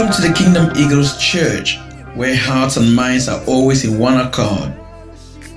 Welcome 0.00 0.22
to 0.22 0.28
the 0.28 0.34
Kingdom 0.34 0.72
Eagles 0.78 1.18
Church, 1.18 1.78
where 2.14 2.34
hearts 2.34 2.78
and 2.78 2.96
minds 2.96 3.28
are 3.28 3.44
always 3.44 3.84
in 3.84 3.98
one 3.98 4.16
accord. 4.16 4.72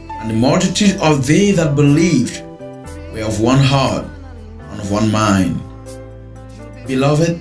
And 0.10 0.30
the 0.30 0.34
multitude 0.34 1.00
of 1.00 1.26
they 1.26 1.52
that 1.52 1.78
believed 1.78 2.42
were 3.14 3.24
of 3.24 3.40
one 3.40 3.60
heart 3.60 4.06
and 4.60 4.82
of 4.82 4.92
one 4.92 5.10
mind. 5.10 5.62
Beloved, 6.86 7.40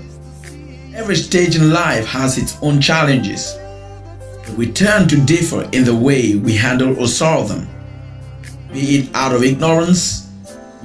every 0.95 1.17
stage 1.17 1.57
in 1.57 1.73
life 1.73 2.07
has 2.07 2.39
its 2.39 2.57
own 2.63 2.81
challenges. 2.81 3.59
We 4.57 4.71
tend 4.71 5.11
to 5.11 5.21
differ 5.21 5.69
in 5.73 5.83
the 5.83 5.97
way 5.97 6.37
we 6.37 6.57
handle 6.57 6.97
or 7.01 7.09
solve 7.09 7.49
them, 7.49 7.69
be 8.73 8.99
it 8.99 9.11
out 9.17 9.35
of 9.35 9.43
ignorance, 9.43 10.31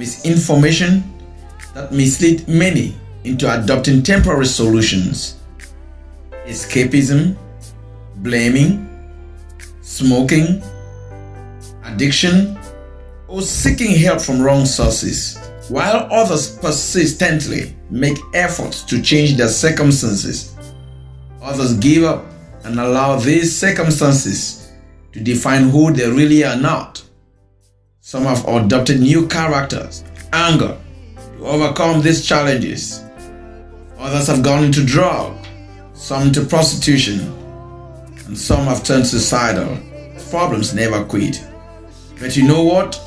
misinformation 0.00 1.04
that 1.74 1.92
mislead 1.92 2.48
many 2.48 2.96
into 3.22 3.48
adopting 3.48 4.02
temporary 4.02 4.46
solutions 4.46 5.37
escapism, 6.48 7.36
blaming, 8.16 8.88
smoking, 9.82 10.62
addiction, 11.84 12.58
or 13.28 13.42
seeking 13.42 13.94
help 13.94 14.20
from 14.20 14.40
wrong 14.40 14.64
sources, 14.64 15.38
while 15.68 16.08
others 16.10 16.56
persistently 16.58 17.76
make 17.90 18.18
efforts 18.34 18.82
to 18.82 19.00
change 19.02 19.36
their 19.36 19.48
circumstances. 19.48 20.56
Others 21.42 21.74
give 21.74 22.04
up 22.04 22.24
and 22.64 22.80
allow 22.80 23.16
these 23.16 23.56
circumstances 23.56 24.72
to 25.12 25.20
define 25.20 25.68
who 25.68 25.92
they 25.92 26.10
really 26.10 26.44
are 26.44 26.56
not. 26.56 27.02
Some 28.00 28.24
have 28.24 28.46
adopted 28.48 29.00
new 29.00 29.26
characters, 29.28 30.02
anger, 30.32 30.78
to 31.36 31.46
overcome 31.46 32.00
these 32.00 32.26
challenges. 32.26 33.04
Others 33.98 34.26
have 34.28 34.42
gone 34.42 34.64
into 34.64 34.84
drug, 34.84 35.37
some 35.98 36.30
to 36.30 36.44
prostitution, 36.44 37.18
and 38.26 38.38
some 38.38 38.66
have 38.66 38.84
turned 38.84 39.04
suicidal. 39.04 39.76
Problems 40.30 40.72
never 40.72 41.04
quit. 41.04 41.44
But 42.20 42.36
you 42.36 42.46
know 42.46 42.62
what? 42.62 43.00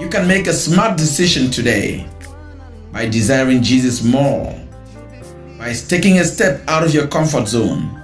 You 0.00 0.08
can 0.08 0.26
make 0.26 0.48
a 0.48 0.52
smart 0.52 0.98
decision 0.98 1.48
today 1.48 2.08
by 2.90 3.08
desiring 3.08 3.62
Jesus 3.62 4.02
more, 4.02 4.52
by 5.56 5.72
taking 5.74 6.18
a 6.18 6.24
step 6.24 6.62
out 6.66 6.82
of 6.82 6.92
your 6.92 7.06
comfort 7.06 7.46
zone 7.46 8.02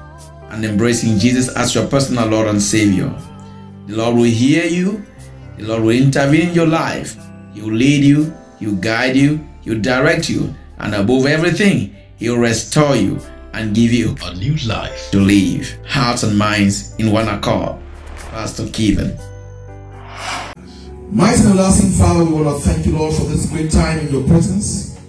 and 0.51 0.65
embracing 0.65 1.19
Jesus 1.19 1.49
as 1.57 1.75
your 1.75 1.89
personal 1.89 2.29
Lord 2.29 2.47
and 2.47 2.63
Savior. 2.63 3.13
The 3.89 3.97
Lord 3.97 4.15
will 4.15 4.25
hear 4.25 4.65
you, 4.65 5.05
the 5.57 5.65
Lord 5.65 5.83
will 5.83 5.97
intervene 5.97 6.51
in 6.51 6.55
your 6.55 6.69
life, 6.69 7.17
He 7.53 7.63
will 7.63 7.73
lead 7.75 8.05
you, 8.05 8.33
He 8.61 8.69
will 8.69 8.77
guide 8.77 9.17
you, 9.17 9.45
He 9.63 9.71
will 9.71 9.81
direct 9.81 10.31
you, 10.31 10.55
and 10.79 10.95
above 10.95 11.27
everything, 11.27 11.97
He 12.17 12.31
will 12.31 12.39
restore 12.39 12.95
you 12.95 13.21
and 13.59 13.75
give 13.75 13.93
you 13.93 14.15
a 14.23 14.35
new 14.37 14.55
life 14.69 15.11
to 15.11 15.19
live, 15.19 15.77
hearts 15.85 16.23
and 16.23 16.39
minds 16.39 16.95
in 16.99 17.11
one 17.11 17.27
accord. 17.29 17.77
Pastor 18.31 18.69
Kevin. 18.69 19.19
Mighty 21.11 21.43
and 21.43 21.57
lasting 21.57 21.91
Father, 21.91 22.25
we 22.25 22.41
want 22.41 22.63
to 22.63 22.69
thank 22.69 22.87
you, 22.87 22.97
Lord, 22.97 23.17
for 23.17 23.25
this 23.25 23.51
great 23.51 23.73
time 23.73 23.99
in 23.99 24.13
your 24.13 24.23
presence. 24.29 25.01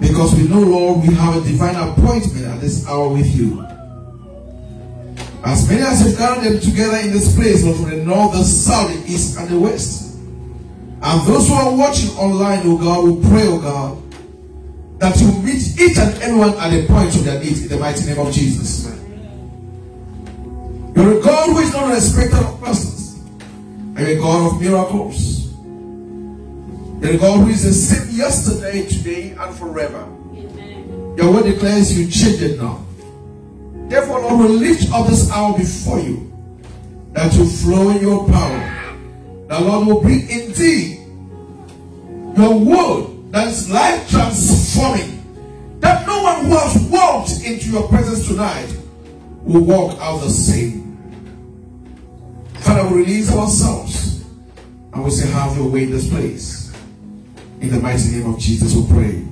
Because 0.00 0.34
we 0.34 0.46
know, 0.48 0.60
Lord, 0.60 1.08
we 1.08 1.14
have 1.14 1.36
a 1.36 1.48
divine 1.48 1.76
appointment 1.76 2.44
at 2.44 2.60
this 2.60 2.86
hour 2.86 3.08
with 3.08 3.34
you. 3.34 3.64
As 5.44 5.66
many 5.66 5.80
as 5.80 6.00
have 6.00 6.18
gathered 6.18 6.52
them 6.52 6.60
together 6.60 6.98
in 6.98 7.10
this 7.10 7.34
place, 7.34 7.64
Lord, 7.64 7.78
from 7.78 7.90
the 7.90 8.04
north, 8.04 8.32
the 8.32 8.44
south, 8.44 8.92
the 8.92 9.10
east, 9.10 9.38
and 9.38 9.48
the 9.48 9.58
west. 9.58 10.18
And 11.00 11.26
those 11.26 11.48
who 11.48 11.54
are 11.54 11.74
watching 11.74 12.10
online, 12.18 12.62
oh 12.64 12.76
God, 12.76 13.04
we 13.04 13.28
pray, 13.30 13.46
oh 13.46 13.60
God, 13.60 14.07
that 14.98 15.16
you 15.20 15.32
meet 15.42 15.80
each 15.80 15.96
and 15.98 16.14
everyone 16.22 16.54
at 16.58 16.70
the 16.70 16.86
point 16.86 17.14
of 17.14 17.24
their 17.24 17.40
need 17.40 17.56
in 17.58 17.68
the 17.68 17.78
mighty 17.78 18.04
name 18.04 18.18
of 18.18 18.32
Jesus. 18.32 18.86
You're 20.96 21.20
a 21.20 21.22
God 21.22 21.50
who 21.50 21.58
is 21.58 21.72
not 21.72 21.90
a 21.90 21.94
respecter 21.94 22.36
of 22.38 22.60
persons. 22.60 23.20
You're 23.96 24.08
a 24.08 24.16
God 24.16 24.52
of 24.52 24.60
miracles. 24.60 25.52
You're 27.00 27.14
a 27.14 27.18
God 27.18 27.44
who 27.44 27.48
is 27.50 27.62
the 27.62 27.72
same 27.72 28.16
yesterday, 28.16 28.86
today, 28.88 29.30
and 29.38 29.54
forever. 29.54 30.02
Amen. 30.34 31.14
Your 31.16 31.32
word 31.32 31.44
declares 31.44 31.96
you 31.96 32.10
change 32.10 32.42
it 32.42 32.60
now. 32.60 32.84
Therefore, 33.88 34.20
Lord, 34.20 34.50
we 34.50 34.56
lift 34.56 34.92
up 34.92 35.06
this 35.06 35.30
hour 35.30 35.56
before 35.56 36.00
you 36.00 36.32
that 37.12 37.32
you 37.34 37.48
flow 37.48 37.90
in 37.90 38.02
your 38.02 38.28
power. 38.28 38.74
The 39.48 39.60
Lord 39.60 39.86
will 39.86 40.00
bring 40.02 40.28
indeed 40.28 40.98
your 42.36 42.58
word 42.58 43.32
that 43.32 43.48
is 43.48 43.70
life 43.70 44.10
transforming. 44.10 44.57
For 44.74 44.94
me 44.94 45.20
that 45.80 46.06
no 46.06 46.22
one 46.22 46.44
who 46.44 46.56
has 46.56 46.76
walked 46.90 47.44
into 47.44 47.70
your 47.70 47.88
presence 47.88 48.26
tonight 48.28 48.68
will 49.42 49.62
walk 49.62 49.98
out 50.00 50.18
the 50.18 50.30
same. 50.30 50.84
Father, 52.54 52.86
we 52.88 53.02
release 53.02 53.32
ourselves 53.32 54.24
and 54.92 55.04
we 55.04 55.10
say, 55.10 55.30
Have 55.30 55.56
your 55.56 55.68
way 55.68 55.84
in 55.84 55.90
this 55.90 56.08
place. 56.08 56.72
In 57.60 57.70
the 57.70 57.80
mighty 57.80 58.10
name 58.10 58.34
of 58.34 58.38
Jesus, 58.38 58.74
we 58.74 58.86
pray. 58.88 59.24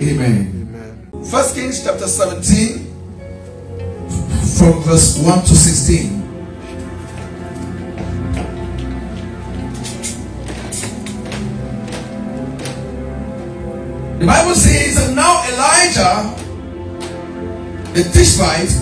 Amen. 0.00 0.70
Amen. 0.72 1.24
First 1.24 1.54
Kings 1.54 1.84
chapter 1.84 2.06
17, 2.06 2.86
from 4.58 4.82
verse 4.82 5.18
1 5.18 5.40
to 5.40 5.54
16. 5.54 6.23
The 14.24 14.28
Bible 14.28 14.54
says, 14.54 15.06
and 15.06 15.16
now 15.16 15.44
Elijah, 15.52 16.34
the 17.92 18.04
Tishbite, 18.04 18.72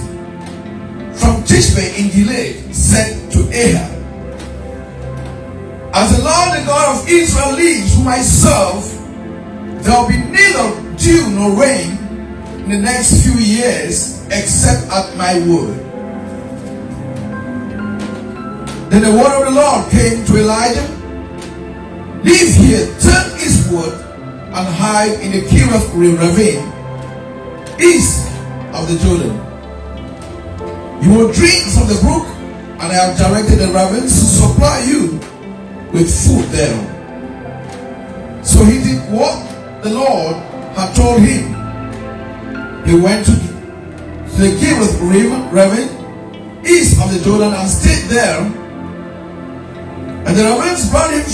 from 1.18 1.42
Tishbe 1.42 1.98
in 1.98 2.10
Gilead, 2.12 2.72
said 2.72 3.28
to 3.32 3.50
Ahab, 3.50 3.90
As 5.92 6.16
the 6.16 6.22
Lord 6.22 6.60
the 6.60 6.64
God 6.64 6.96
of 6.96 7.08
Israel 7.08 7.56
lives, 7.56 7.96
whom 7.96 8.06
I 8.06 8.18
serve, 8.22 8.84
there 9.82 10.00
will 10.00 10.08
be 10.08 10.18
neither 10.18 10.96
dew 10.96 11.28
nor 11.30 11.60
rain 11.60 11.90
in 12.62 12.70
the 12.70 12.78
next 12.78 13.24
few 13.24 13.34
years, 13.34 14.24
except 14.26 14.92
at 14.92 15.16
my 15.16 15.40
word. 15.40 15.76
Then 18.92 19.02
the 19.02 19.10
word 19.10 19.40
of 19.40 19.52
the 19.52 19.60
Lord 19.60 19.90
came 19.90 20.24
to 20.24 20.36
Elijah, 20.36 20.86
Leave 22.22 22.54
here, 22.54 22.86
turn 23.00 23.34
eastward, 23.40 24.11
and 24.54 24.68
hide 24.68 25.18
in 25.20 25.32
the 25.32 25.40
Kerith 25.48 25.88
ravine, 25.96 26.60
east 27.80 28.28
of 28.74 28.86
the 28.86 28.98
Jordan. 29.00 29.32
You 31.02 31.10
will 31.16 31.32
drink 31.32 31.64
from 31.72 31.88
the 31.88 31.98
brook, 32.02 32.26
and 32.78 32.92
I 32.92 32.94
have 32.94 33.16
directed 33.16 33.56
the 33.56 33.72
ravens 33.72 34.12
to 34.12 34.26
supply 34.26 34.84
you 34.84 35.18
with 35.90 36.12
food 36.12 36.44
there. 36.52 36.76
So 38.44 38.62
he 38.64 38.78
did 38.82 39.00
what 39.10 39.40
the 39.82 39.90
Lord 39.90 40.36
had 40.76 40.94
told 40.94 41.22
him. 41.22 41.54
He 42.84 42.94
went 43.00 43.24
to 43.26 43.32
the 44.36 44.52
Kerith 44.60 45.00
ravine, 45.50 45.88
east 46.66 47.00
of 47.00 47.10
the 47.10 47.24
Jordan, 47.24 47.54
and 47.54 47.68
stayed 47.70 48.10
there. 48.10 48.40
And 50.26 50.36
the 50.36 50.44
ravens 50.44 50.90
brought 50.90 51.10
him 51.10 51.24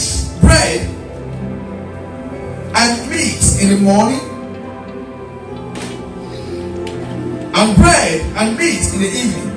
bread 0.40 0.97
and 2.74 3.10
meat 3.10 3.42
in 3.60 3.68
the 3.70 3.78
morning, 3.82 4.20
and 7.54 7.76
bread 7.76 8.20
and 8.36 8.56
meat 8.58 8.92
in 8.94 9.00
the 9.00 9.08
evening. 9.08 9.48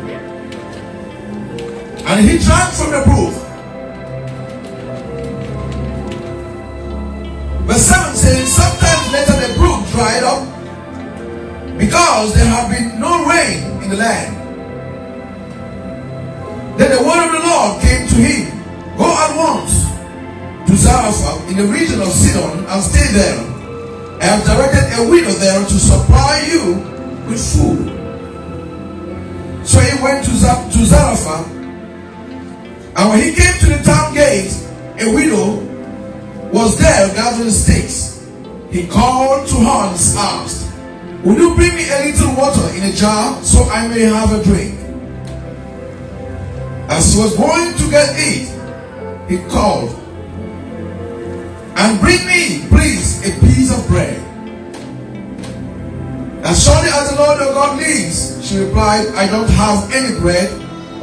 And 2.06 2.28
he 2.28 2.38
drank 2.40 2.74
from 2.74 2.92
the 2.92 3.04
brook. 3.06 3.34
Verse 7.68 7.81
7 7.81 8.16
says, 8.16 8.52
Sometimes 8.54 9.12
later 9.13 9.48
the 9.48 9.54
brook 9.58 9.88
dried 9.92 10.24
up 10.24 10.48
because 11.78 12.34
there 12.34 12.46
had 12.46 12.69
been 12.69 13.00
no 13.00 13.25
rain 13.25 13.84
in 13.84 13.90
the 13.90 13.96
land. 13.96 14.42
Then 16.78 16.98
the 16.98 17.04
word 17.04 17.25
of 17.28 17.31
the 17.31 17.48
Lord 17.48 17.81
came 17.81 18.08
to 18.08 18.16
him 18.16 18.98
Go 18.98 19.06
at 19.06 19.36
once 19.38 19.86
to 20.71 20.77
Zarephath 20.77 21.50
in 21.51 21.57
the 21.57 21.65
region 21.65 22.00
of 22.00 22.07
Sidon 22.07 22.63
and 22.63 22.81
stay 22.81 23.12
there. 23.12 23.39
I 24.21 24.23
have 24.23 24.45
directed 24.45 25.03
a 25.03 25.09
widow 25.09 25.31
there 25.31 25.59
to 25.59 25.79
supply 25.79 26.47
you 26.50 26.75
with 27.27 27.44
food. 27.44 27.91
So 29.68 29.79
he 29.79 30.01
went 30.01 30.23
to, 30.23 30.31
Z- 30.31 30.71
to 30.71 30.85
Zarephath, 30.85 31.51
and 31.51 33.09
when 33.09 33.19
he 33.21 33.33
came 33.33 33.53
to 33.59 33.65
the 33.65 33.83
town 33.83 34.13
gate, 34.13 34.51
a 35.00 35.13
widow 35.13 35.59
was 36.53 36.79
there 36.79 37.13
gathering 37.15 37.50
sticks. 37.50 38.29
He 38.71 38.88
called 38.88 39.47
to 39.50 39.56
her 39.56 39.91
and 39.91 39.95
asked, 40.17 40.71
Will 41.25 41.35
you 41.35 41.53
bring 41.56 41.75
me 41.75 41.83
a 41.83 42.06
little 42.06 42.33
water 42.35 42.74
in 42.75 42.83
a 42.83 42.94
jar 42.94 43.44
so 43.44 43.63
I 43.65 43.89
may 43.89 44.01
have 44.01 44.31
a 44.31 44.41
drink? 44.41 44.79
As 46.89 47.13
he 47.13 47.21
was 47.21 47.35
going 47.35 47.74
to 47.75 47.89
get 47.91 48.09
it, 48.15 49.29
he 49.29 49.38
called, 49.50 50.00
And 51.75 52.00
bring 52.00 52.25
me, 52.27 52.68
please, 52.69 53.25
a 53.27 53.39
piece 53.39 53.71
of 53.75 53.88
bread. 53.88 54.19
As 56.44 56.63
surely 56.63 56.89
as 56.89 57.12
the 57.12 57.15
Lord 57.18 57.39
your 57.39 57.53
God 57.53 57.77
lives, 57.77 58.45
she 58.45 58.57
replied, 58.57 59.07
I 59.15 59.27
don't 59.27 59.50
have 59.50 59.91
any 59.94 60.19
bread, 60.19 60.50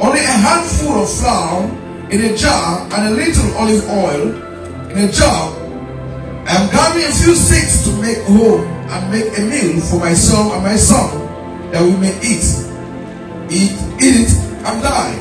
only 0.01 0.19
a 0.19 0.37
handful 0.45 1.03
of 1.03 1.09
flour 1.09 1.63
in 2.11 2.21
a 2.21 2.35
jar 2.35 2.83
and 2.93 3.07
a 3.07 3.11
little 3.11 3.57
olive 3.57 3.87
oil 3.89 4.89
in 4.91 5.09
a 5.09 5.11
jar. 5.11 5.55
I 6.45 6.55
am 6.55 6.69
gathering 6.71 7.05
a 7.05 7.11
few 7.11 7.35
sticks 7.35 7.83
to 7.85 7.91
make 8.01 8.23
home 8.23 8.61
and 8.61 9.11
make 9.11 9.37
a 9.37 9.41
meal 9.41 9.79
for 9.81 9.99
myself 9.99 10.53
and 10.53 10.63
my 10.63 10.75
son 10.75 11.29
that 11.71 11.83
we 11.83 11.95
may 11.95 12.17
eat, 12.21 12.43
eat, 13.49 13.71
eat 14.01 14.27
it 14.27 14.31
and 14.65 14.81
die. 14.81 15.15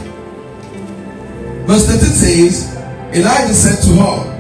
Verse 1.66 1.86
13 1.86 2.08
says, 2.08 2.74
Elijah 3.14 3.54
said 3.54 3.82
to 3.84 3.94
her, 4.00 4.37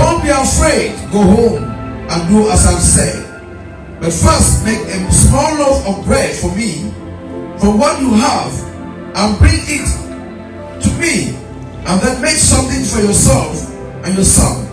Don't 0.00 0.22
be 0.22 0.30
afraid, 0.30 0.96
go 1.12 1.20
home 1.20 1.64
and 2.08 2.28
do 2.28 2.48
as 2.48 2.66
I've 2.66 2.80
said. 2.80 3.20
But 4.00 4.12
first 4.12 4.64
make 4.64 4.80
a 4.80 5.12
small 5.12 5.54
loaf 5.56 5.86
of 5.86 6.04
bread 6.06 6.34
for 6.34 6.48
me 6.56 6.90
from 7.60 7.78
what 7.78 8.00
you 8.00 8.14
have 8.14 8.52
and 9.14 9.38
bring 9.38 9.60
it 9.68 9.84
to 10.80 10.90
me 10.96 11.36
and 11.84 12.00
then 12.00 12.22
make 12.22 12.40
something 12.40 12.82
for 12.82 13.04
yourself 13.04 13.68
and 14.04 14.14
your 14.14 14.24
son. 14.24 14.66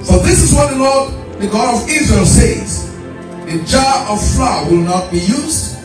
For 0.00 0.18
this 0.24 0.42
is 0.42 0.54
what 0.54 0.70
the 0.70 0.78
Lord, 0.78 1.12
the 1.40 1.48
God 1.48 1.82
of 1.82 1.88
Israel 1.90 2.24
says. 2.24 2.88
A 3.48 3.62
jar 3.66 4.08
of 4.08 4.18
flour 4.32 4.70
will 4.70 4.80
not 4.82 5.10
be 5.10 5.18
used 5.18 5.76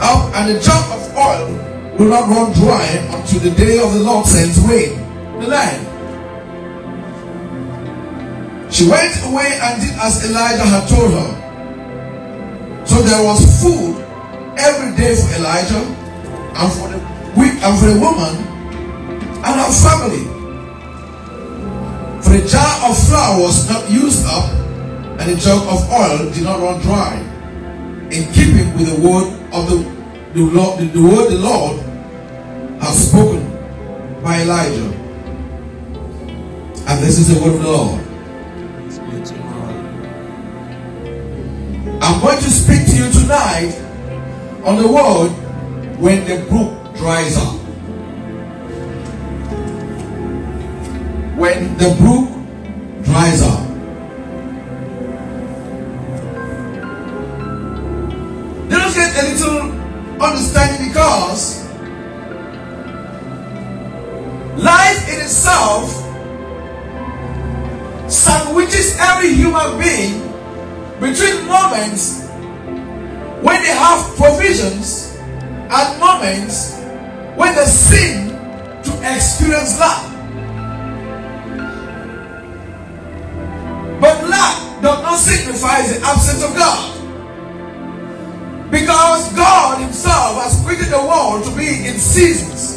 up 0.00 0.34
and 0.34 0.56
a 0.56 0.60
jar 0.60 0.82
of 0.92 1.16
oil 1.16 1.52
will 1.98 2.08
not 2.08 2.28
run 2.28 2.52
dry 2.52 2.84
until 3.14 3.40
the 3.40 3.50
day 3.50 3.78
of 3.78 3.94
the 3.94 4.00
Lord 4.00 4.26
sends 4.26 4.58
rain 4.66 4.98
the 5.38 5.46
land. 5.46 5.95
She 8.76 8.84
went 8.86 9.16
away 9.24 9.58
and 9.62 9.80
did 9.80 9.96
as 9.96 10.22
Elijah 10.28 10.66
had 10.68 10.86
told 10.86 11.10
her. 11.10 12.84
So 12.84 13.00
there 13.00 13.24
was 13.24 13.40
food 13.62 13.96
every 14.58 14.94
day 14.94 15.16
for 15.16 15.32
Elijah 15.40 15.80
and 15.80 16.72
for 16.74 16.88
the 16.88 17.16
and 17.40 17.78
for 17.80 17.86
the 17.86 17.98
woman 17.98 18.36
and 18.36 19.60
her 19.60 19.72
family. 19.72 20.24
For 22.20 22.36
the 22.36 22.46
jar 22.46 22.90
of 22.90 22.98
flour 23.08 23.40
was 23.40 23.66
not 23.68 23.90
used 23.90 24.26
up, 24.26 24.50
and 25.20 25.32
the 25.32 25.36
jug 25.36 25.62
of 25.68 25.90
oil 25.90 26.30
did 26.30 26.44
not 26.44 26.60
run 26.60 26.80
dry, 26.82 27.16
in 28.10 28.30
keeping 28.34 28.74
with 28.76 28.94
the 28.94 29.00
word 29.00 29.32
of 29.54 29.70
the, 29.70 29.76
the 30.34 30.42
Lord, 30.44 30.80
the, 30.80 30.84
the 30.84 31.02
word 31.02 31.30
the 31.30 31.38
Lord 31.38 31.80
has 32.82 33.08
spoken 33.08 33.42
by 34.22 34.42
Elijah. 34.42 34.92
And 36.88 37.02
this 37.02 37.18
is 37.18 37.34
the 37.34 37.40
word 37.42 37.54
of 37.54 37.62
the 37.62 37.70
Lord. 37.70 38.05
I'm 42.08 42.20
going 42.20 42.38
to 42.38 42.50
speak 42.50 42.86
to 42.86 42.96
you 42.96 43.10
tonight 43.10 43.74
on 44.64 44.76
the 44.80 44.86
word 44.86 45.30
when 45.98 46.24
the 46.24 46.46
brook 46.48 46.94
dries 46.94 47.36
up. 47.36 47.54
When 51.36 51.76
the 51.78 51.96
brook 51.98 52.28
dries 53.04 53.42
up. 53.42 53.68
Let 58.70 58.82
us 58.82 58.94
get 58.94 59.10
a 59.16 59.26
little 59.26 60.22
understanding 60.22 60.86
because 60.86 61.64
life 64.62 65.08
in 65.08 65.20
itself 65.22 65.90
sandwiches 68.08 68.96
every 69.00 69.34
human 69.34 69.76
being 69.80 70.35
between 71.00 71.46
moments 71.46 72.26
when 73.42 73.62
they 73.62 73.74
have 73.74 74.16
provisions 74.16 75.16
and 75.18 76.00
moments 76.00 76.74
when 77.36 77.54
they 77.54 77.64
seem 77.66 78.30
to 78.82 79.14
experience 79.14 79.78
lack. 79.78 80.12
But 84.00 84.28
lack 84.28 84.82
does 84.82 85.02
not 85.02 85.18
signify 85.18 85.82
the 85.82 86.00
absence 86.04 86.42
of 86.42 86.54
God. 86.54 86.92
Because 88.70 89.32
God 89.34 89.80
Himself 89.80 90.42
has 90.42 90.64
created 90.64 90.88
the 90.88 90.98
world 90.98 91.44
to 91.44 91.50
be 91.56 91.86
in 91.86 91.98
seasons, 91.98 92.76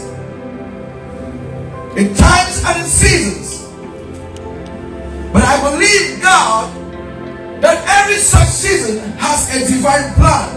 in 1.97 2.13
times 2.15 2.63
and 2.65 2.81
in 2.81 2.85
seasons. 2.85 3.63
But 5.33 5.43
I 5.43 5.71
believe 5.71 6.21
God 6.21 6.78
that 7.61 7.83
every 8.01 8.15
such 8.17 8.47
season 8.47 8.99
has 9.19 9.49
a 9.53 9.67
divine 9.67 10.13
plan 10.13 10.49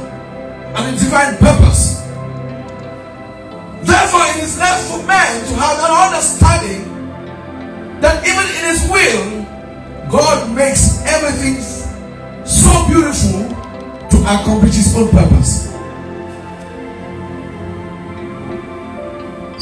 and 0.77 0.97
a 0.97 0.99
divine 0.99 1.37
purpose. 1.39 2.01
Therefore, 3.83 4.23
it 4.31 4.45
is 4.45 4.57
left 4.59 4.87
for 4.89 5.03
man 5.07 5.45
to 5.47 5.55
have 5.57 5.79
an 5.83 5.91
understanding 5.91 6.85
that 8.01 8.23
even 8.27 8.47
in 8.47 8.65
his 8.71 8.89
will, 8.89 9.43
God 10.11 10.55
makes 10.55 11.03
everything 11.05 11.61
so 12.45 12.87
beautiful 12.87 13.49
to 14.11 14.17
accomplish 14.23 14.77
his 14.77 14.95
own 14.95 15.09
purpose. 15.11 15.73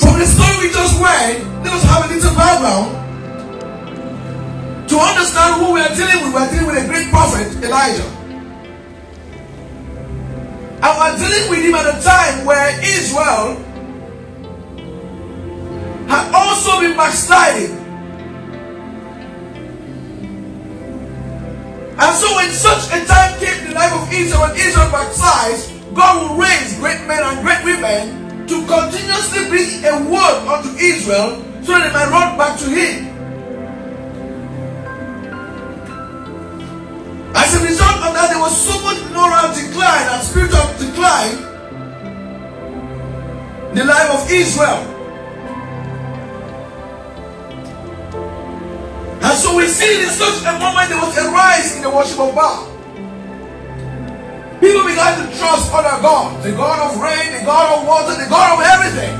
From 0.00 0.18
the 0.18 0.26
story 0.26 0.68
we 0.68 0.72
just 0.72 1.00
read, 1.00 1.40
let 1.64 1.72
us 1.72 1.84
have 1.84 2.10
a 2.10 2.14
little 2.14 2.34
background 2.34 2.96
to 4.90 4.98
understand 4.98 5.62
who 5.62 5.72
we 5.74 5.80
are 5.80 5.94
dealing 5.94 6.24
with. 6.26 6.34
We 6.34 6.40
are 6.42 6.50
dealing 6.50 6.66
with 6.66 6.82
a 6.82 6.86
great 6.88 7.08
prophet, 7.10 7.46
Elijah. 7.62 8.10
And 10.82 10.92
we 10.98 11.02
are 11.06 11.16
dealing 11.16 11.46
with 11.48 11.62
him 11.62 11.74
at 11.78 11.86
a 11.94 12.02
time 12.02 12.44
where 12.44 12.74
Israel 12.82 13.54
had 16.10 16.34
also 16.34 16.80
been 16.80 16.96
backsliding. 16.96 17.78
And 21.94 22.16
so 22.16 22.34
when 22.34 22.50
such 22.50 22.90
a 22.90 23.06
time 23.06 23.38
came 23.38 23.62
in 23.62 23.68
the 23.70 23.74
life 23.74 23.94
of 23.94 24.12
Israel, 24.12 24.40
when 24.42 24.56
Israel 24.56 24.90
backslides, 24.90 25.70
God 25.94 26.18
will 26.18 26.36
raise 26.36 26.76
great 26.78 27.06
men 27.06 27.22
and 27.22 27.46
great 27.46 27.62
women 27.62 28.46
to 28.48 28.66
continuously 28.66 29.46
bring 29.46 29.84
a 29.84 30.02
word 30.10 30.48
unto 30.50 30.74
Israel 30.82 31.38
so 31.62 31.78
that 31.78 31.86
they 31.86 31.92
might 31.92 32.10
run 32.10 32.36
back 32.36 32.58
to 32.58 32.66
Him. 32.66 33.09
As 37.34 37.54
a 37.54 37.60
result 37.64 37.96
of 38.02 38.14
that, 38.14 38.30
there 38.30 38.38
was 38.40 38.56
so 38.56 38.74
much 38.82 38.98
moral 39.12 39.54
decline 39.54 40.06
and 40.10 40.22
spiritual 40.22 40.66
decline 40.78 41.38
in 43.70 43.76
the 43.76 43.84
life 43.84 44.10
of 44.10 44.30
Israel. 44.30 44.82
And 49.22 49.38
so 49.38 49.56
we 49.56 49.66
see 49.66 50.02
in 50.02 50.08
such 50.10 50.42
a 50.42 50.58
moment 50.58 50.88
there 50.88 50.98
was 50.98 51.16
a 51.18 51.30
rise 51.30 51.76
in 51.76 51.82
the 51.82 51.90
worship 51.90 52.18
of 52.18 52.34
Baal. 52.34 52.66
People 54.60 54.84
began 54.86 55.24
to 55.24 55.38
trust 55.38 55.72
other 55.72 56.02
gods, 56.02 56.44
the 56.44 56.52
God 56.52 56.90
of 56.90 57.00
rain, 57.00 57.32
the 57.38 57.44
God 57.44 57.78
of 57.78 57.86
water, 57.86 58.14
the 58.22 58.28
God 58.28 58.58
of 58.58 58.66
everything. 58.66 59.16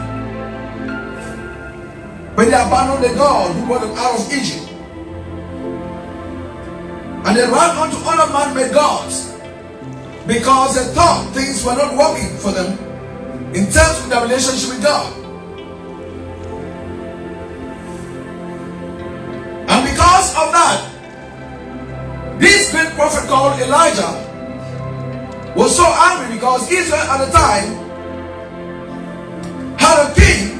But 2.35 2.47
they 2.47 2.55
abandoned 2.55 3.05
the 3.05 3.14
God 3.17 3.55
who 3.55 3.67
brought 3.67 3.83
them 3.83 3.97
out 3.97 4.21
of 4.21 4.33
Egypt. 4.33 4.70
And 7.25 7.37
they 7.37 7.43
ran 7.43 7.77
unto 7.77 7.97
other 8.05 8.33
man-made 8.33 8.73
gods 8.73 9.33
because 10.27 10.75
they 10.75 10.95
thought 10.95 11.31
things 11.35 11.65
were 11.65 11.75
not 11.75 11.97
working 11.97 12.37
for 12.39 12.53
them 12.53 12.79
in 13.55 13.65
terms 13.65 13.99
of 14.00 14.09
their 14.09 14.23
relationship 14.23 14.71
with 14.71 14.83
God. 14.83 15.12
And 19.69 19.91
because 19.91 20.35
of 20.35 20.53
that, 20.53 20.87
this 22.39 22.71
great 22.71 22.95
prophet 22.95 23.29
called 23.29 23.61
Elijah 23.61 24.27
was 25.57 25.77
so 25.77 25.85
angry 25.85 26.37
because 26.37 26.71
Israel 26.71 27.00
at 27.00 27.27
the 27.27 27.33
time 27.33 27.75
had 29.79 30.11
a 30.11 30.15
king 30.15 30.57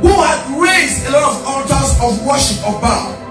who 0.00 0.08
had 0.08 0.40
raised 0.60 1.06
a 1.06 1.10
lot 1.10 1.30
of 1.30 1.46
altars 1.46 1.92
of 2.02 2.26
worship 2.26 2.66
of 2.66 2.80
Baal. 2.80 3.25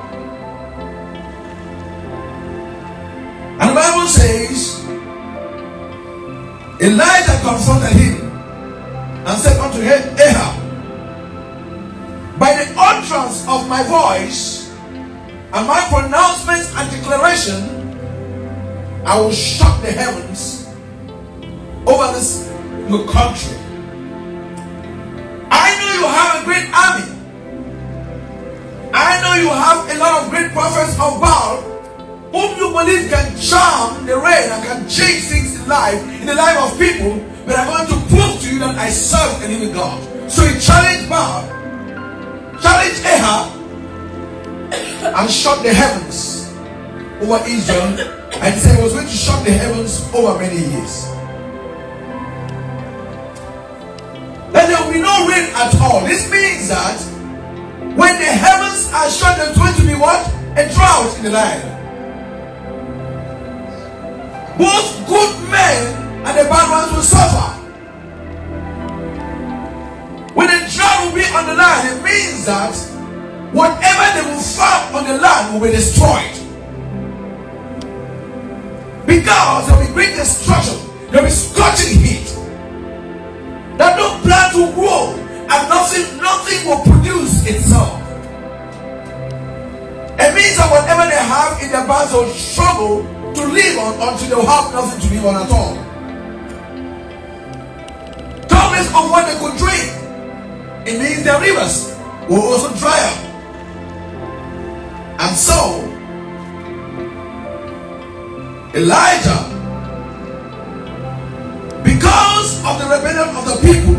Bible 4.05 4.19
says 4.19 4.85
Elijah 6.79 7.39
confronted 7.41 7.97
him 7.97 8.21
and 9.25 9.41
said 9.41 9.59
unto 9.59 9.79
him, 9.81 10.15
Ahab, 10.19 10.61
by 12.37 12.53
the 12.53 12.71
utterance 12.77 13.47
of 13.47 13.67
my 13.67 13.81
voice 13.81 14.69
and 14.91 15.67
my 15.67 15.87
pronouncements 15.89 16.71
and 16.75 16.91
declaration, 16.91 17.97
I 19.07 19.19
will 19.19 19.31
shut 19.31 19.81
the 19.81 19.91
heavens 19.91 20.67
over 21.87 22.13
this 22.13 22.47
your 22.87 23.07
country. 23.07 23.57
I 25.49 25.79
know 25.79 25.93
you 25.97 26.05
have 26.05 26.41
a 26.41 26.45
great 26.45 26.69
army. 26.75 27.09
I 28.93 29.19
know 29.23 29.33
you 29.41 29.49
have 29.49 29.89
a 29.89 29.97
lot 29.97 30.23
of 30.23 30.29
great 30.29 30.51
prophets 30.51 30.93
of 30.93 31.19
Baal 31.19 31.74
whom 32.35 32.51
you 32.59 32.67
believe 32.67 33.09
can 33.09 33.31
charm 33.39 34.05
the 34.05 34.17
rain 34.17 34.51
and 34.51 34.61
can 34.67 34.89
change 34.89 35.23
things 35.31 35.55
in 35.55 35.65
life, 35.69 36.03
in 36.19 36.27
the 36.27 36.35
life 36.35 36.57
of 36.59 36.77
people, 36.77 37.15
but 37.45 37.55
I'm 37.55 37.71
going 37.71 37.87
to 37.87 38.07
prove 38.11 38.41
to 38.43 38.53
you 38.53 38.59
that 38.59 38.75
I 38.75 38.89
serve 38.89 39.41
a 39.41 39.47
living 39.47 39.71
God. 39.71 40.03
So 40.29 40.43
he 40.43 40.59
challenged 40.59 41.07
Baal, 41.07 41.47
challenged 42.59 42.99
Ahab, 43.07 43.55
and 45.15 45.31
shut 45.31 45.63
the 45.63 45.73
heavens 45.73 46.51
over 47.23 47.39
Israel. 47.47 47.95
And 48.43 48.53
he 48.53 48.59
said 48.59 48.75
he 48.75 48.83
was 48.83 48.91
going 48.91 49.07
to 49.07 49.15
shut 49.15 49.45
the 49.45 49.51
heavens 49.51 50.03
over 50.13 50.37
many 50.37 50.59
years. 50.59 51.07
That 54.51 54.67
there 54.67 54.83
will 54.83 54.91
be 54.91 54.99
no 54.99 55.25
rain 55.25 55.55
at 55.55 55.71
all. 55.79 56.01
This 56.03 56.29
means 56.29 56.67
that 56.67 56.99
when 57.95 58.19
the 58.19 58.27
heavens 58.27 58.91
are 58.91 59.09
shut, 59.09 59.37
there's 59.37 59.55
going 59.55 59.75
to 59.75 59.87
be 59.87 59.95
what? 59.95 60.27
A 60.59 60.67
drought 60.73 61.15
in 61.17 61.23
the 61.23 61.31
land. 61.31 61.84
Both 64.57 65.07
good 65.07 65.49
men 65.51 66.25
and 66.25 66.37
the 66.37 66.49
bad 66.49 66.71
ones 66.71 66.91
will 66.95 67.03
suffer. 67.03 67.51
When 70.33 70.47
the 70.47 70.71
drought 70.73 71.05
will 71.05 71.15
be 71.15 71.25
on 71.35 71.45
the 71.45 71.55
land, 71.55 71.97
it 71.97 72.03
means 72.03 72.45
that 72.45 72.73
whatever 73.51 74.05
they 74.15 74.29
will 74.29 74.41
farm 74.41 74.95
on 74.95 75.03
the 75.07 75.17
land 75.17 75.53
will 75.53 75.61
be 75.67 75.71
destroyed. 75.75 76.31
Because 79.05 79.67
there 79.67 79.77
will 79.77 79.87
be 79.87 79.93
great 79.93 80.15
destruction, 80.15 80.79
there 81.11 81.21
will 81.21 81.27
be 81.27 81.35
scorching 81.35 81.99
heat. 81.99 82.27
That 83.77 83.97
no 83.97 84.19
plant 84.23 84.55
will 84.55 84.71
grow 84.71 85.15
and 85.15 85.69
nothing, 85.69 86.17
nothing 86.17 86.65
will 86.65 86.81
produce 86.81 87.45
itself. 87.45 88.01
It 90.17 90.33
means 90.33 90.55
that 90.57 90.71
whatever 90.71 91.09
they 91.09 91.19
have 91.19 91.61
in 91.61 91.71
their 91.71 91.85
barns 91.85 92.13
will 92.13 92.27
struggle 92.29 93.03
to 93.35 93.47
live 93.47 93.77
on 93.77 93.93
until 94.13 94.29
they 94.29 94.45
have 94.45 94.73
nothing 94.73 94.99
to 95.01 95.15
live 95.15 95.25
on 95.25 95.35
at 95.35 95.51
all. 95.51 95.75
Talkless 98.47 98.87
of 98.89 99.09
what 99.11 99.25
they 99.27 99.37
could 99.39 99.57
drink. 99.57 99.91
It 100.87 100.99
means 100.99 101.23
their 101.23 101.39
rivers 101.41 101.95
will 102.29 102.41
also 102.41 102.75
dry 102.77 102.99
up. 102.99 103.25
And 105.19 105.35
so, 105.35 105.81
Elijah, 108.75 109.41
because 111.83 112.63
of 112.65 112.79
the 112.79 112.85
rebellion 112.85 113.35
of 113.35 113.45
the 113.45 113.55
people, 113.61 113.95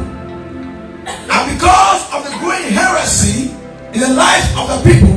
and 1.07 1.59
because 1.59 2.13
of 2.13 2.25
the 2.25 2.37
growing 2.39 2.71
heresy 2.73 3.51
in 3.95 4.01
the 4.01 4.15
life 4.15 4.57
of 4.57 4.69
the 4.69 4.91
people, 4.91 5.17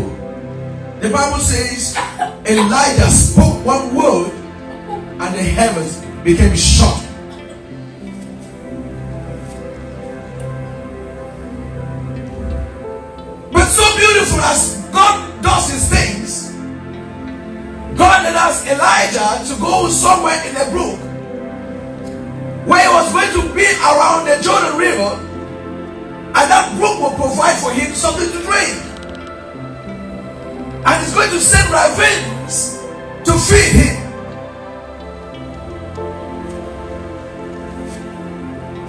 the 1.02 1.10
Bible 1.10 1.40
says 1.40 1.96
Elijah 2.50 3.12
spoke 3.12 3.64
one 3.64 3.94
word 3.94 4.32
and 5.22 5.36
the 5.36 5.44
heavens 5.44 6.02
became 6.24 6.56
shut. 6.56 7.06
But 13.54 13.66
so 13.66 13.86
beautiful 13.98 14.40
as 14.42 14.84
God 14.92 15.44
does 15.44 15.70
his 15.70 15.90
things, 15.90 16.50
God 17.96 18.24
led 18.24 18.36
us 18.36 18.66
Elijah 18.66 19.54
to 19.54 19.62
go 19.62 19.88
somewhere 19.90 20.42
in 20.48 20.56
the 20.56 20.66
brook 20.72 21.00
where 22.68 22.82
he 22.82 22.90
was 22.90 23.12
going 23.14 23.30
to 23.30 23.54
be 23.54 23.66
around 23.78 24.26
the 24.26 24.42
Jordan 24.42 24.76
River, 24.76 25.22
and 26.34 26.50
that 26.50 26.76
brook 26.78 27.00
will 27.00 27.16
provide 27.16 27.60
for 27.60 27.72
him 27.72 27.94
something 27.94 28.32
to 28.32 28.44
drink 28.44 28.90
and 30.86 31.04
he's 31.04 31.14
going 31.14 31.30
to 31.30 31.40
send 31.40 31.70
to 32.50 33.34
feed 33.34 33.74
him. 33.78 34.10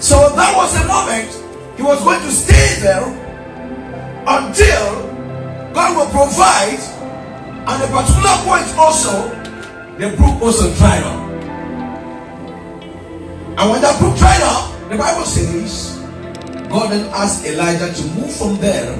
So 0.00 0.16
that 0.34 0.56
was 0.56 0.72
the 0.80 0.86
moment 0.88 1.30
he 1.76 1.82
was 1.82 2.02
going 2.02 2.20
to 2.20 2.30
stay 2.30 2.80
there 2.80 3.04
until 4.26 5.72
God 5.74 5.96
will 5.96 6.10
provide. 6.10 6.80
And 7.68 7.82
a 7.82 7.86
particular 7.86 8.36
point 8.48 8.66
also, 8.78 9.28
the 9.98 10.16
brook 10.16 10.40
also 10.40 10.74
dried 10.76 11.02
up. 11.02 11.30
And 13.58 13.70
when 13.70 13.82
that 13.82 14.00
brook 14.00 14.16
dried 14.16 14.40
up, 14.42 14.88
the 14.88 14.96
Bible 14.96 15.26
says, 15.26 15.98
God 16.70 16.92
then 16.92 17.06
asked 17.12 17.44
Elijah 17.44 17.92
to 17.92 18.08
move 18.12 18.34
from 18.34 18.56
there 18.56 18.94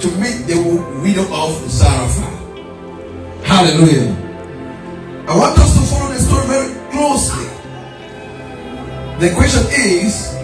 to 0.00 0.10
meet 0.18 0.46
the 0.46 0.60
widow 1.02 1.26
of 1.32 1.54
Zarephath. 1.70 2.33
Hallelujah. 3.44 4.10
I 5.28 5.36
want 5.36 5.58
us 5.58 5.74
to 5.76 5.82
follow 5.94 6.12
the 6.12 6.18
story 6.18 6.46
very 6.46 6.74
closely. 6.90 7.44
The 9.20 9.34
question 9.34 9.62
is, 9.70 10.34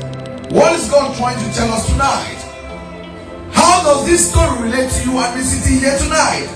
what 0.53 0.73
is 0.79 0.89
God 0.91 1.17
trying 1.17 1.39
to 1.39 1.55
tell 1.55 1.71
us 1.73 1.87
tonight? 1.89 2.37
How 3.53 3.83
does 3.83 4.07
this 4.07 4.31
story 4.31 4.63
relate 4.63 4.91
to 4.91 5.05
you 5.05 5.19
and 5.19 5.37
me 5.37 5.43
sitting 5.43 5.81
here 5.81 5.99
tonight? 5.99 6.49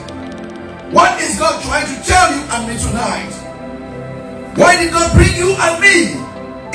What 0.92 1.20
is 1.20 1.38
God 1.38 1.62
trying 1.64 1.86
to 1.86 2.02
tell 2.06 2.32
you 2.34 2.42
and 2.42 2.68
me 2.68 2.78
tonight? 2.78 3.32
Why 4.56 4.76
did 4.76 4.92
God 4.92 5.12
bring 5.16 5.34
you 5.34 5.56
and 5.58 5.80
me 5.80 6.12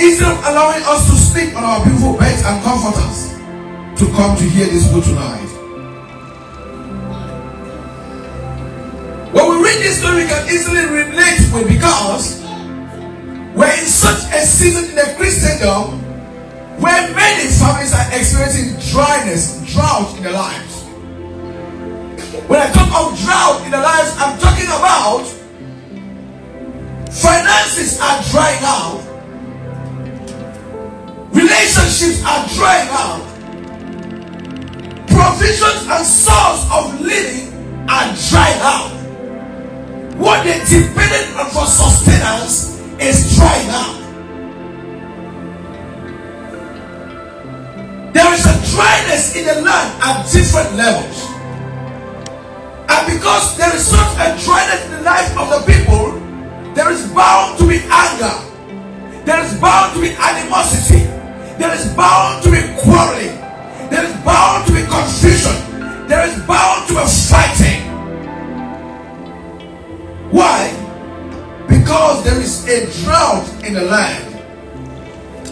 instead 0.04 0.32
of 0.32 0.40
allowing 0.46 0.84
us 0.84 1.10
to 1.10 1.16
sleep 1.16 1.56
on 1.56 1.64
our 1.64 1.84
beautiful 1.86 2.18
beds 2.18 2.44
and 2.46 2.62
comforters 2.64 3.34
to 4.00 4.06
come 4.16 4.36
to 4.38 4.44
hear 4.44 4.66
this 4.66 4.92
word 4.94 5.04
tonight? 5.04 5.49
Read 9.70 9.84
this 9.84 10.00
story, 10.00 10.24
we 10.24 10.28
can 10.28 10.50
easily 10.50 10.86
relate 10.86 11.46
with 11.54 11.68
because 11.68 12.42
we're 13.54 13.78
in 13.78 13.86
such 13.86 14.26
a 14.34 14.42
season 14.42 14.90
in 14.90 14.96
the 14.96 15.14
Christendom 15.16 16.00
where 16.82 17.14
many 17.14 17.50
families 17.54 17.94
are 17.94 18.08
experiencing 18.10 18.74
dryness, 18.90 19.62
drought 19.72 20.16
in 20.18 20.24
their 20.24 20.34
lives. 20.34 20.86
When 22.50 22.60
I 22.60 22.72
talk 22.72 22.90
of 22.98 23.20
drought 23.22 23.62
in 23.66 23.72
their 23.72 23.84
lives, 23.84 24.16
I'm 24.18 24.40
talking 24.40 24.66
about 24.66 25.28
finances 27.14 28.00
are 28.02 28.24
drying 28.32 28.64
out, 28.66 29.06
relationships 31.32 32.24
are 32.26 32.48
drying 32.58 32.90
out, 32.90 33.22
provisions 35.06 35.86
and 35.86 36.06
source 36.06 36.66
of 36.74 37.02
living 37.02 37.54
are 37.88 38.16
drying 38.30 38.62
out. 38.62 38.99
What 40.20 40.44
they 40.44 40.60
depended 40.68 41.34
on 41.40 41.50
for 41.50 41.66
sustenance 41.66 42.76
is 43.00 43.38
drying 43.38 43.70
out. 43.72 43.96
There 48.14 48.34
is 48.34 48.44
a 48.44 48.76
dryness 48.76 49.38
in 49.38 49.46
the 49.48 49.62
land 49.62 50.04
at 50.04 50.30
different 50.30 50.76
levels. 50.76 51.24
And 52.92 53.14
because 53.16 53.56
there 53.56 53.74
is 53.74 53.88
such 53.88 54.12
a 54.20 54.36
dryness 54.44 54.86
in 54.88 54.92
the 54.92 55.02
life 55.04 55.32
of 55.38 55.48
the 55.56 55.64
people, 55.72 56.12
there 56.76 56.92
is 56.92 57.08
bound 57.14 57.58
to 57.60 57.66
be 57.66 57.80
anger. 57.88 58.36
There 59.24 59.40
is 59.40 59.58
bound 59.58 59.96
to 59.96 60.02
be 60.02 60.12
animosity. 60.20 61.06
There 61.58 61.74
is 61.74 61.94
bound 61.96 62.44
to 62.44 62.52
be 62.52 62.60
quarreling. 62.84 63.40
There 63.90 64.04
is 64.04 64.16
bound 64.26 64.68
to 64.68 64.74
be 64.74 64.84
confusion. 64.84 66.08
There 66.10 66.28
is 66.28 66.36
bound 66.44 66.90
to 66.90 66.96
be 66.96 67.06
fighting. 67.08 67.89
Why? 70.32 70.70
Because 71.68 72.24
there 72.24 72.40
is 72.40 72.68
a 72.68 72.86
drought 73.04 73.48
in 73.64 73.74
the 73.74 73.82
land, 73.82 74.26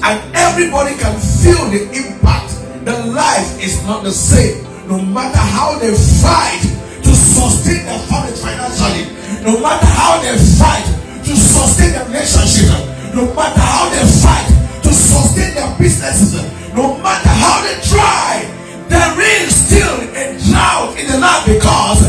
and 0.03 0.35
everybody 0.35 0.95
can 0.95 1.17
feel 1.19 1.65
the 1.69 1.89
impact. 1.89 2.53
The 2.85 3.05
life 3.07 3.59
is 3.61 3.83
not 3.83 4.03
the 4.03 4.11
same, 4.11 4.63
no 4.87 5.01
matter 5.01 5.39
how 5.39 5.79
they 5.79 5.93
fight 6.21 6.61
to 7.03 7.11
sustain 7.15 7.85
their 7.85 7.99
family 8.05 8.37
financially, 8.37 9.09
no 9.43 9.59
matter 9.59 9.85
how 9.85 10.21
they 10.21 10.37
fight 10.37 10.85
to 11.25 11.35
sustain 11.35 11.93
their 11.93 12.05
relationship, 12.05 12.69
no 13.15 13.33
matter 13.33 13.59
how 13.59 13.89
they 13.89 14.05
fight 14.05 14.47
to 14.83 14.93
sustain 14.93 15.55
their 15.55 15.75
businesses, 15.77 16.37
no 16.75 16.97
matter 17.01 17.29
how 17.29 17.61
they 17.65 17.81
try, 17.81 18.45
there 18.87 19.19
is 19.41 19.55
still 19.55 19.99
a 20.13 20.37
drought 20.47 20.95
in 20.99 21.07
the 21.11 21.17
land 21.17 21.43
because 21.49 22.05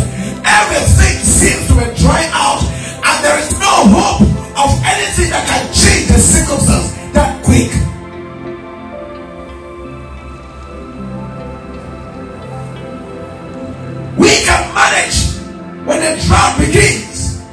everything 0.49 1.21
seems 1.25 1.67
to 1.69 1.75
be 1.75 1.85
drying 2.01 2.31
out, 2.33 2.63
and 2.65 3.25
there 3.25 3.39
is 3.39 3.53
no 3.61 3.85
hope 3.93 4.23
of 4.57 4.71
anything 4.85 5.31
that 5.31 5.45
can 5.47 5.65
change 5.73 6.09
the 6.09 6.19
circumstance 6.19 6.93
that 7.13 7.45
quick. 7.45 7.71
We 14.17 14.31
can 14.43 14.63
manage 14.75 15.37
when 15.87 16.01
the 16.01 16.17
drought 16.27 16.59
begins, 16.59 17.45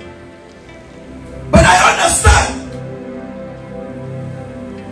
but 1.52 1.64
I 1.66 1.76
understand 1.92 2.72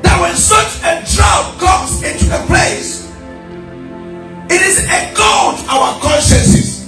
that 0.04 0.22
when 0.22 0.36
such 0.36 0.84
a 0.84 1.02
drought 1.16 1.58
comes 1.58 2.04
into 2.04 2.26
the 2.26 2.44
place, 2.48 3.10
it 4.50 4.62
is 4.62 4.86
a 4.86 5.14
to 5.16 5.64
our 5.70 6.00
consciences 6.00 6.83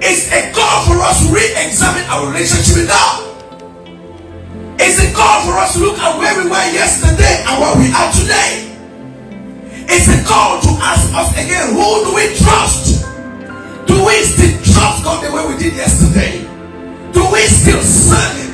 It's 0.00 0.28
a 0.32 0.52
call 0.52 0.84
for 0.84 1.00
us 1.00 1.24
to 1.24 1.32
re-examine 1.32 2.04
our 2.12 2.28
relationship 2.28 2.84
with 2.84 2.88
God. 2.88 3.22
It's 4.78 5.00
a 5.00 5.08
call 5.16 5.40
for 5.48 5.56
us 5.56 5.72
to 5.74 5.80
look 5.80 5.98
at 5.98 6.18
where 6.18 6.36
we 6.36 6.50
were 6.50 6.68
yesterday 6.68 7.40
and 7.48 7.54
where 7.56 7.76
we 7.80 7.88
are 7.96 8.12
today. 8.12 8.76
It's 9.88 10.08
a 10.12 10.20
call 10.28 10.60
to 10.60 10.70
ask 10.84 11.08
us 11.16 11.32
again, 11.40 11.72
who 11.72 12.04
do 12.04 12.12
we 12.12 12.28
trust? 12.36 13.08
Do 13.88 13.96
we 14.04 14.20
still 14.20 14.52
trust 14.68 15.00
God 15.00 15.24
the 15.24 15.32
way 15.32 15.46
we 15.48 15.56
did 15.56 15.72
yesterday? 15.72 16.44
Do 17.16 17.24
we 17.32 17.40
still 17.48 17.80
serve 17.80 18.36
Him? 18.36 18.52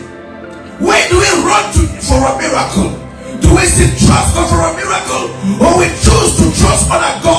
Where 0.79 1.03
do 1.11 1.19
we 1.19 1.31
run 1.43 1.65
to 1.75 1.83
for 2.07 2.23
a 2.23 2.39
miracle? 2.39 2.95
Do 3.43 3.51
we 3.59 3.67
still 3.67 3.91
trust 3.99 4.39
God 4.39 4.47
for 4.47 4.63
a 4.63 4.71
miracle? 4.79 5.35
Or 5.59 5.75
we 5.75 5.91
choose 5.99 6.39
to 6.39 6.47
trust 6.55 6.87
other 6.87 7.19
gods? 7.25 7.32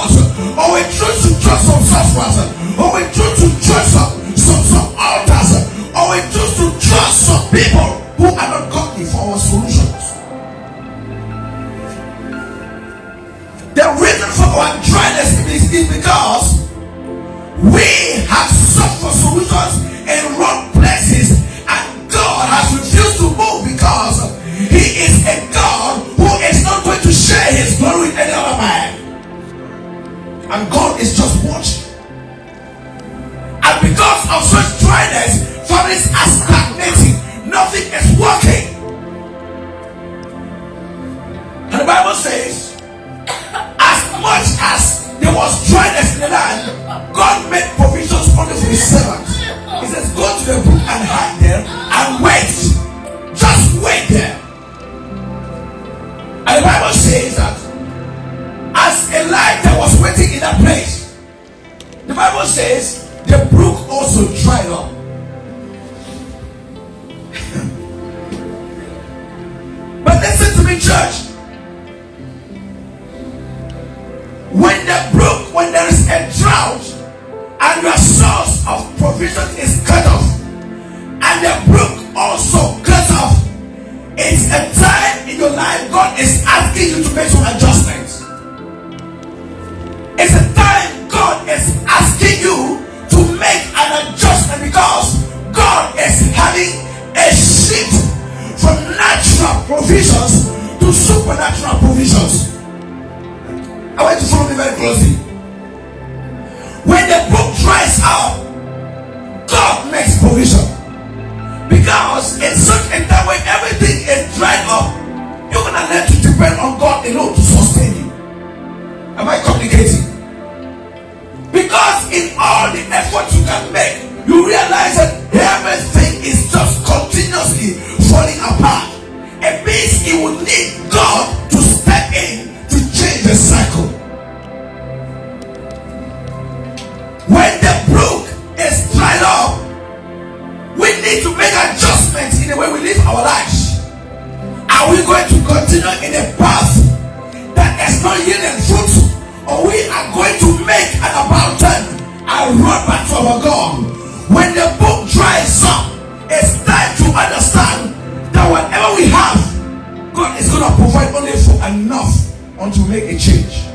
Until 162.64 162.88
make 162.88 163.04
a 163.04 163.18
change. 163.20 163.68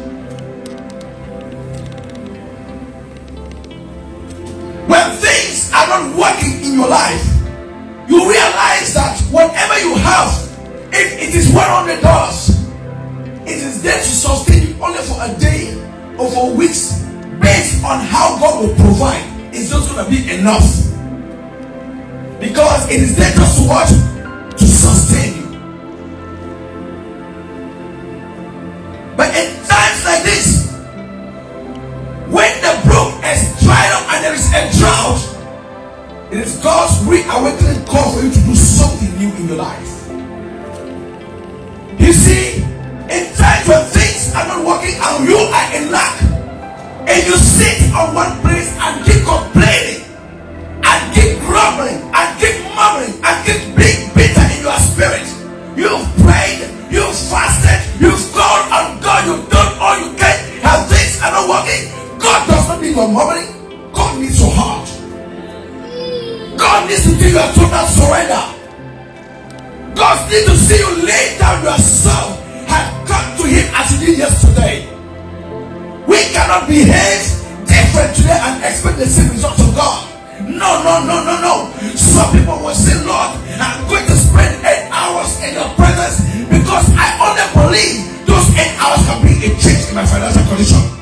When 4.88 5.10
things 5.16 5.70
are 5.74 5.86
not 5.88 6.16
working 6.16 6.64
in 6.64 6.72
your 6.72 6.88
life, 6.88 7.22
you 8.08 8.16
realize 8.24 8.94
that 8.94 9.20
whatever 9.30 9.78
you 9.80 9.94
have, 9.96 10.32
if 10.90 11.12
it 11.20 11.34
is 11.34 11.50
$100, 11.50 13.46
it 13.46 13.58
is 13.58 13.82
there 13.82 13.98
to 13.98 14.08
sustain 14.08 14.68
you 14.68 14.82
only 14.82 15.02
for 15.02 15.18
a 15.20 15.38
day 15.38 15.74
or 16.18 16.30
for 16.30 16.54
weeks 16.54 17.04
based 17.40 17.84
on 17.84 18.00
how 18.00 18.38
God 18.40 18.64
will 18.64 18.74
provide. 18.74 19.22
It's 19.52 19.70
just 19.70 19.90
going 19.90 20.04
to 20.04 20.10
be 20.10 20.32
enough. 20.32 20.64
Because 22.40 22.88
it 22.90 23.00
is 23.00 23.16
there 23.16 23.32
just 23.34 23.58
to 23.58 23.68
what? 23.68 23.88
To 24.56 24.66
sustain 24.66 25.37
reawakening 37.08 37.84
call 37.86 38.12
for 38.12 38.20
you 38.20 38.30
to 38.30 38.40
do 38.44 38.54
something 38.54 39.08
new 39.18 39.32
in 39.36 39.48
your 39.48 39.56
life. 39.56 40.08
You 41.98 42.12
see, 42.12 42.60
in 43.08 43.32
times 43.34 43.64
when 43.66 43.82
things 43.88 44.32
are 44.36 44.46
not 44.46 44.60
working 44.64 44.94
and 45.00 45.24
you 45.24 45.36
are 45.40 45.68
in 45.74 45.90
lack, 45.90 46.20
and 47.08 47.26
you 47.26 47.36
sit 47.40 47.88
on 47.96 48.14
one 48.14 48.38
place 48.44 48.68
and 48.76 49.04
keep 49.08 49.24
complaining, 49.24 50.04
and 50.84 51.00
keep 51.16 51.40
grumbling, 51.48 52.04
and 52.12 52.28
keep 52.36 52.60
murmuring, 52.76 53.16
and 53.24 53.36
keep 53.48 53.60
being 53.72 54.12
bitter 54.12 54.44
in 54.52 54.60
your 54.60 54.76
spirit, 54.76 55.24
you've 55.72 56.04
prayed, 56.20 56.68
you've 56.92 57.16
fasted, 57.32 57.80
you've 58.00 58.20
called 58.36 58.68
on 58.68 59.00
God, 59.00 59.24
you've 59.24 59.48
done 59.48 59.72
all 59.80 59.96
you 59.96 60.12
can, 60.20 60.36
and 60.60 60.80
things 60.92 61.16
are 61.24 61.32
not 61.32 61.48
working. 61.48 61.88
God 62.20 62.46
does 62.46 62.68
not 62.68 62.82
need 62.82 62.94
your 62.94 63.08
murmuring, 63.08 63.48
God 67.18 67.26
needs 67.26 67.26
to 67.26 67.26
give 67.26 67.34
you 67.34 67.66
total 67.66 67.86
surrender. 67.86 68.44
God 69.94 70.30
needs 70.30 70.46
to 70.46 70.56
see 70.56 70.78
you 70.78 71.02
lay 71.02 71.36
down 71.38 71.64
yourself 71.64 72.38
and 72.46 73.08
come 73.08 73.36
to 73.38 73.44
Him 73.46 73.66
as 73.74 73.92
you 73.92 74.06
did 74.06 74.18
yesterday. 74.18 74.86
We 76.06 76.18
cannot 76.30 76.68
behave 76.68 77.20
different 77.66 78.14
today 78.14 78.38
and 78.38 78.62
expect 78.64 78.98
the 78.98 79.06
same 79.06 79.30
results 79.30 79.60
of 79.60 79.74
God. 79.74 80.06
No, 80.46 80.82
no, 80.82 81.04
no, 81.04 81.24
no, 81.24 81.34
no. 81.42 81.54
Some 81.96 82.32
people 82.32 82.58
will 82.62 82.74
say, 82.74 82.94
Lord, 83.04 83.34
I'm 83.58 83.88
going 83.88 84.06
to 84.06 84.16
spend 84.16 84.64
eight 84.64 84.88
hours 84.90 85.42
in 85.42 85.54
your 85.54 85.68
presence 85.74 86.22
because 86.46 86.86
I 86.94 87.18
only 87.18 87.42
believe 87.52 88.26
those 88.26 88.48
eight 88.54 88.78
hours 88.78 89.02
can 89.04 89.20
bring 89.22 89.38
a 89.42 89.50
change 89.58 89.88
in 89.90 89.94
my 89.94 90.06
financial 90.06 90.46
condition. 90.46 90.97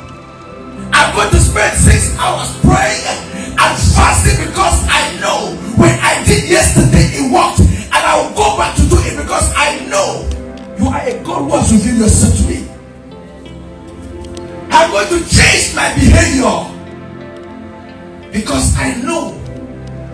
I'm 0.97 1.15
going 1.15 1.31
to 1.31 1.41
spend 1.41 1.77
six 1.77 2.17
hours 2.17 2.49
praying 2.65 3.05
and 3.53 3.73
fasting 3.93 4.47
because 4.47 4.81
I 4.89 5.13
know 5.21 5.53
when 5.77 5.93
I 6.01 6.25
did 6.25 6.49
yesterday 6.49 7.05
it 7.21 7.29
worked 7.31 7.61
and 7.61 7.93
I 7.93 8.17
will 8.17 8.35
go 8.35 8.57
back 8.57 8.75
to 8.77 8.83
do 8.89 8.97
it 9.01 9.17
because 9.21 9.53
I 9.55 9.85
know 9.93 10.25
you 10.79 10.89
are 10.89 11.05
a 11.05 11.23
God 11.23 11.45
who 11.45 11.57
has 11.57 11.73
revealed 11.73 11.99
yourself 11.99 12.37
to 12.37 12.43
me. 12.49 12.67
I'm 14.71 14.91
going 14.91 15.09
to 15.09 15.29
change 15.29 15.75
my 15.75 15.93
behavior 15.95 16.73
Because 18.33 18.77
I 18.77 18.95
know 19.03 19.33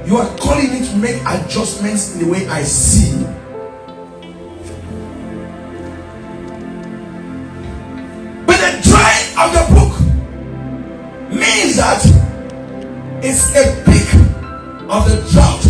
you 0.07 0.17
are 0.17 0.37
calling 0.39 0.71
me 0.73 0.87
to 0.87 0.97
make 0.97 1.21
adjustments 1.27 2.15
in 2.15 2.25
the 2.25 2.33
way 2.33 2.47
I 2.49 2.63
see 2.63 3.25
that 11.77 12.05
it's 13.23 13.55
a 13.57 13.65
peak 13.85 14.09
of 14.91 15.09
the 15.09 15.17
drought. 15.33 15.65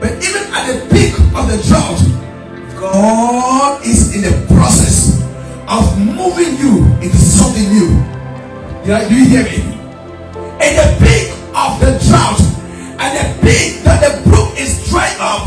But 0.00 0.12
even 0.24 0.42
at 0.52 0.66
the 0.66 0.86
peak 0.90 1.14
of 1.34 1.48
the 1.48 1.58
drought, 1.68 2.00
God 2.78 3.84
is 3.84 4.14
in 4.14 4.22
the 4.22 4.46
process 4.54 5.22
of 5.68 5.98
moving 5.98 6.56
you 6.56 6.84
into 7.00 7.16
something 7.16 7.68
new. 7.68 7.88
Do 8.84 9.14
you 9.14 9.24
hear 9.24 9.44
me? 9.44 9.60
In 10.60 10.72
the 10.76 10.88
peak 11.00 11.32
of 11.54 11.80
the 11.80 11.96
drought, 12.08 12.40
and 13.00 13.12
the 13.16 13.26
peak 13.40 13.82
that 13.84 14.00
the 14.02 14.28
brook 14.28 14.58
is 14.58 14.88
drying 14.90 15.16
up, 15.20 15.46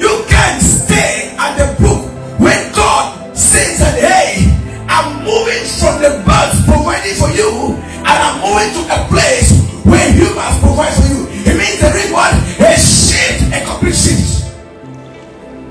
you 0.00 0.24
can't 0.28 0.60
stay 0.60 1.34
at 1.38 1.56
the 1.56 1.76
brook 1.80 2.04
when 2.40 2.72
God 2.72 3.36
says 3.36 3.78
that, 3.78 3.96
hey, 4.00 4.50
I'm 4.88 5.24
moving 5.24 5.64
from 5.78 6.02
the 6.02 6.22
birds 6.26 6.64
providing 6.66 7.14
for 7.14 7.30
you, 7.30 7.76
and 8.10 8.22
I'm 8.26 8.36
moving 8.42 8.70
to 8.74 8.82
a 8.90 8.98
place 9.06 9.54
where 9.86 10.12
humans 10.12 10.58
provide 10.58 10.94
for 10.94 11.06
you. 11.06 11.30
It 11.30 11.54
means 11.54 11.78
there 11.80 11.96
is 11.96 12.10
one 12.10 12.34
a 12.58 12.74
shift, 12.74 13.54
a 13.54 13.64
complete 13.64 13.94
shift. 13.94 14.50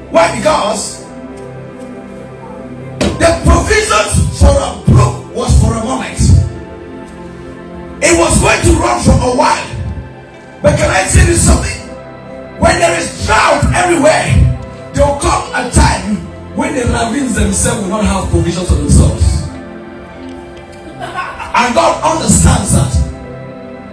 Why? 0.10 0.36
Because 0.38 1.04
the 3.19 3.32
provisions 3.43 4.39
for 4.39 4.56
a 4.56 4.71
brook 4.88 5.36
was 5.36 5.52
for 5.60 5.73
a 5.75 5.84
moment. 5.84 6.19
It 8.02 8.17
was 8.17 8.39
going 8.39 8.62
to 8.63 8.71
run 8.80 9.04
for 9.04 9.12
a 9.12 9.36
while. 9.36 9.67
But 10.62 10.78
can 10.80 10.89
I 10.89 11.08
tell 11.08 11.28
you 11.28 11.36
something? 11.36 11.80
When 12.60 12.80
there 12.80 12.97
is 12.99 13.25
drought 13.25 13.63
everywhere, 13.75 14.28
there 14.93 15.06
will 15.06 15.19
come 15.19 15.52
a 15.54 15.69
time 15.71 16.15
when 16.56 16.75
the 16.75 16.86
ravines 16.86 17.36
themselves 17.36 17.82
will 17.82 17.89
not 17.89 18.06
have 18.06 18.30
provisions 18.30 18.67
for 18.69 18.75
themselves. 18.75 19.39
And 21.56 21.76
God 21.76 21.98
understands 22.04 22.74
that. 22.74 22.94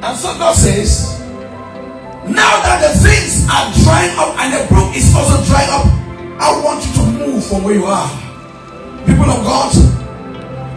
And 0.02 0.16
so 0.16 0.36
God 0.38 0.54
says, 0.54 1.20
now 2.28 2.58
that 2.62 2.82
the 2.82 2.92
things 2.98 3.46
are 3.48 3.70
drying 3.84 4.12
up 4.18 4.34
and 4.38 4.52
the 4.52 4.62
brook 4.68 4.94
is 4.94 5.14
also 5.14 5.42
drying 5.46 5.70
up, 5.70 5.86
I 6.38 6.52
want 6.62 6.84
you 6.84 6.92
to 7.00 7.04
move 7.16 7.46
from 7.46 7.64
where 7.64 7.74
you 7.74 7.86
are. 7.86 8.10
People 9.06 9.30
of 9.30 9.40
God, 9.46 9.72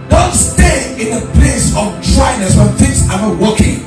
don't 0.10 0.34
stay 0.34 0.96
in 1.02 1.18
a 1.18 1.22
place 1.34 1.76
of 1.76 2.00
dryness 2.16 2.56
when 2.56 2.70
things 2.78 3.04
are 3.10 3.20
not 3.20 3.38
working. 3.38 3.82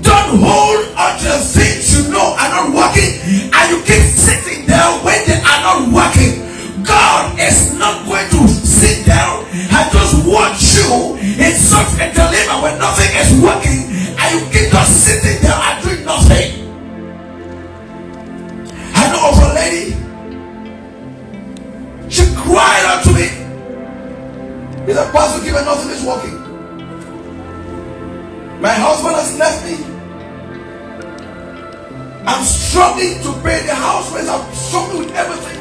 Don't 0.00 0.38
hold 0.40 0.86
on 0.96 1.18
to 1.18 1.24
the 1.28 1.42
things 1.42 1.92
you 1.92 2.10
know 2.10 2.36
are 2.38 2.50
not 2.50 2.72
working 2.72 3.20
and 3.52 3.64
you 3.70 3.82
keep 3.84 4.02
sitting 4.08 4.66
there 4.66 4.90
when 5.04 5.18
they 5.26 5.38
are 5.42 5.60
not 5.66 5.92
working. 5.92 6.46
God 6.88 7.38
is 7.38 7.74
not 7.76 8.06
going 8.06 8.28
to 8.30 8.48
sit 8.48 9.04
down 9.06 9.44
and 9.52 9.92
just 9.92 10.26
watch 10.26 10.74
you 10.74 11.16
in 11.20 11.52
such 11.52 11.92
a 12.00 12.08
dilemma 12.12 12.62
when 12.64 12.78
nothing 12.78 13.12
is 13.20 13.30
working 13.44 13.84
and 14.16 14.28
you 14.32 14.40
keep 14.50 14.72
just 14.72 15.04
sitting 15.04 15.42
there 15.42 15.52
and 15.52 15.84
doing 15.84 16.04
nothing. 16.04 16.48
I 18.96 19.12
know 19.12 19.28
of 19.28 19.36
a 19.36 19.54
lady. 19.54 19.92
She 22.08 22.24
cried 22.34 22.84
out 22.88 23.04
to 23.04 23.12
me. 23.12 23.28
He 24.86 24.94
said, 24.94 25.12
Pastor, 25.12 25.44
give 25.44 25.52
nothing 25.52 25.90
is 25.90 26.02
working. 26.02 26.38
My 28.60 28.72
husband 28.72 29.14
has 29.14 29.38
left 29.38 29.64
me. 29.64 29.76
I'm 32.26 32.42
struggling 32.42 33.22
to 33.22 33.32
pay 33.42 33.66
the 33.66 33.74
house 33.74 34.12
rent. 34.12 34.28
I'm 34.28 34.54
struggling 34.54 34.98
with 35.00 35.14
everything. 35.14 35.57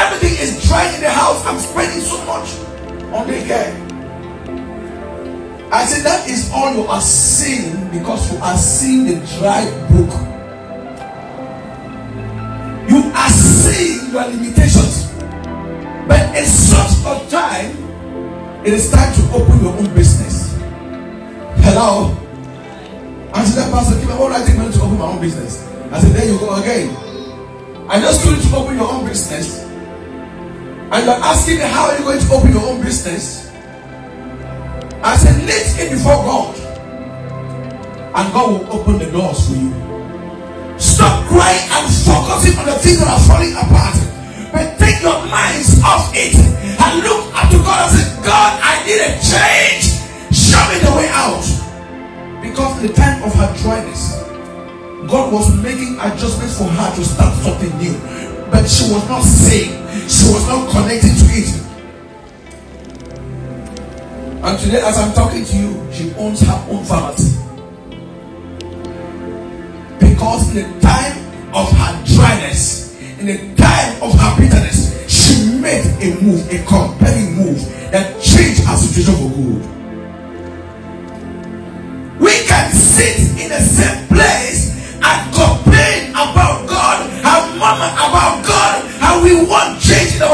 Everything 0.00 0.38
is 0.40 0.66
dry 0.66 0.88
in 0.94 1.00
the 1.02 1.10
house. 1.10 1.44
I'm 1.44 1.58
spending 1.58 2.00
so 2.00 2.16
much 2.24 2.56
on 3.12 3.28
the 3.28 3.36
care. 3.44 3.76
I 5.70 5.84
said 5.84 6.04
that 6.04 6.26
is 6.26 6.50
all 6.54 6.74
you 6.74 6.82
are 6.88 7.02
seeing 7.02 7.90
because 7.90 8.32
you 8.32 8.38
are 8.38 8.56
seeing 8.56 9.04
the 9.04 9.16
dry 9.38 9.62
book. 9.92 10.10
You 12.90 13.12
are 13.12 13.28
seeing 13.28 14.10
your 14.10 14.24
limitations. 14.24 15.12
But 16.08 16.34
in 16.34 16.46
such 16.46 17.04
a 17.04 17.30
time, 17.30 17.76
it 18.64 18.72
is 18.72 18.90
time 18.90 19.14
to 19.14 19.22
open 19.36 19.62
your 19.62 19.76
own 19.76 19.94
business. 19.94 20.56
Hello? 21.62 22.16
I 23.34 23.44
said, 23.44 23.70
Pastor, 23.70 24.00
give 24.00 24.08
me 24.08 24.46
take 24.46 24.56
money 24.56 24.72
to 24.72 24.80
open 24.80 24.98
my 24.98 25.04
own 25.12 25.20
business. 25.20 25.68
I 25.92 26.00
said, 26.00 26.12
there 26.12 26.24
you 26.24 26.38
go 26.38 26.54
again. 26.56 26.96
I 27.88 28.00
just 28.00 28.24
told 28.24 28.38
you 28.38 28.42
to 28.42 28.56
open 28.56 28.76
your 28.76 28.90
own 28.90 29.04
business. 29.06 29.69
And 30.92 31.06
you're 31.06 31.14
asking 31.14 31.58
me, 31.58 31.62
how 31.62 31.86
are 31.86 31.98
you 31.98 32.04
going 32.04 32.18
to 32.18 32.32
open 32.32 32.52
your 32.52 32.66
own 32.66 32.82
business? 32.82 33.48
I 35.02 35.16
said, 35.16 35.38
lift 35.46 35.78
it 35.78 35.90
before 35.92 36.18
God. 36.26 36.58
And 38.10 38.32
God 38.34 38.50
will 38.50 38.72
open 38.74 38.98
the 38.98 39.06
doors 39.10 39.46
for 39.46 39.54
you. 39.54 39.70
Stop 40.78 41.28
crying 41.28 41.62
and 41.70 41.86
focusing 42.02 42.58
on 42.58 42.66
the 42.66 42.74
things 42.82 42.98
that 42.98 43.06
are 43.06 43.22
falling 43.22 43.54
apart. 43.54 43.94
But 44.50 44.82
take 44.82 45.00
your 45.00 45.14
minds 45.30 45.78
off 45.86 46.10
it 46.10 46.34
and 46.34 46.92
look 47.06 47.30
up 47.38 47.46
to 47.54 47.58
God 47.62 47.86
and 47.86 47.92
say, 47.94 48.10
God, 48.26 48.58
I 48.58 48.82
need 48.82 48.98
a 48.98 49.14
change. 49.22 49.94
Show 50.34 50.58
me 50.74 50.82
the 50.82 50.90
way 50.98 51.06
out. 51.14 51.46
Because 52.42 52.82
in 52.82 52.88
the 52.88 52.92
time 52.98 53.22
of 53.22 53.32
her 53.38 53.54
dryness, 53.62 54.18
God 55.06 55.32
was 55.32 55.54
making 55.62 56.00
adjustments 56.00 56.58
for 56.58 56.64
her 56.64 56.90
to 56.96 57.04
start 57.04 57.32
something 57.46 57.70
new. 57.78 57.94
But 58.50 58.66
she 58.66 58.90
was 58.90 59.06
not 59.08 59.22
saying, 59.22 59.86
she 60.10 60.26
was 60.32 60.44
not 60.48 60.68
connected 60.68 61.14
to 61.14 61.24
it. 61.30 61.46
And 64.42 64.58
today, 64.58 64.80
as 64.82 64.98
I'm 64.98 65.12
talking 65.14 65.44
to 65.44 65.56
you, 65.56 65.92
she 65.92 66.12
owns 66.14 66.40
her 66.40 66.66
own 66.68 66.84
pharmacy. 66.84 67.38
Because 70.00 70.48
in 70.50 70.56
the 70.56 70.80
time 70.80 71.16
of 71.54 71.70
her 71.70 72.04
dryness, 72.06 72.98
in 73.20 73.26
the 73.26 73.54
time 73.54 74.02
of 74.02 74.12
her 74.18 74.36
bitterness, 74.36 74.90
she 75.08 75.52
made 75.60 75.86
a 76.02 76.20
move, 76.20 76.42
a 76.50 76.58
compelling 76.66 77.36
move 77.36 77.60
that 77.92 78.20
changed 78.20 78.64
her 78.64 78.76
situation 78.76 79.14
for 79.14 79.30
good. 79.36 79.62
We 82.18 82.32
can 82.48 82.72
sit 82.72 83.38
in 83.40 83.50
the 83.50 83.60
same 83.60 84.08
place 84.08 84.74
and 84.96 85.34
complain 85.34 86.10
about 86.10 86.66
God 86.68 87.06
and 87.08 87.58
murmur 87.60 87.92
about 87.94 88.44
God 88.44 88.90
and 89.10 89.24
we 89.24 89.34
want 89.48 89.79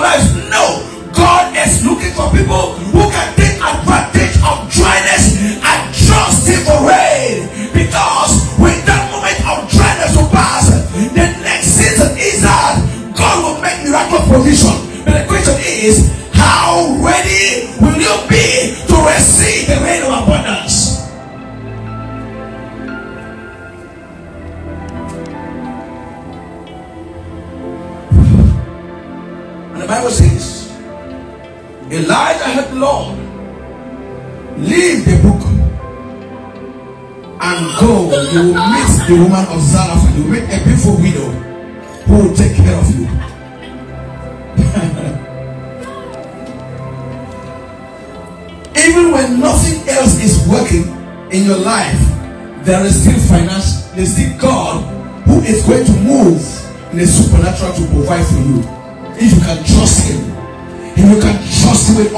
lives. 0.07 0.27
No, 0.51 0.65
God 1.13 1.57
is 1.57 1.85
looking 1.85 2.13
for 2.15 2.31
people 2.31 2.79
who 2.95 3.03
can 3.11 3.29
take 3.35 3.57
advantage 3.59 4.26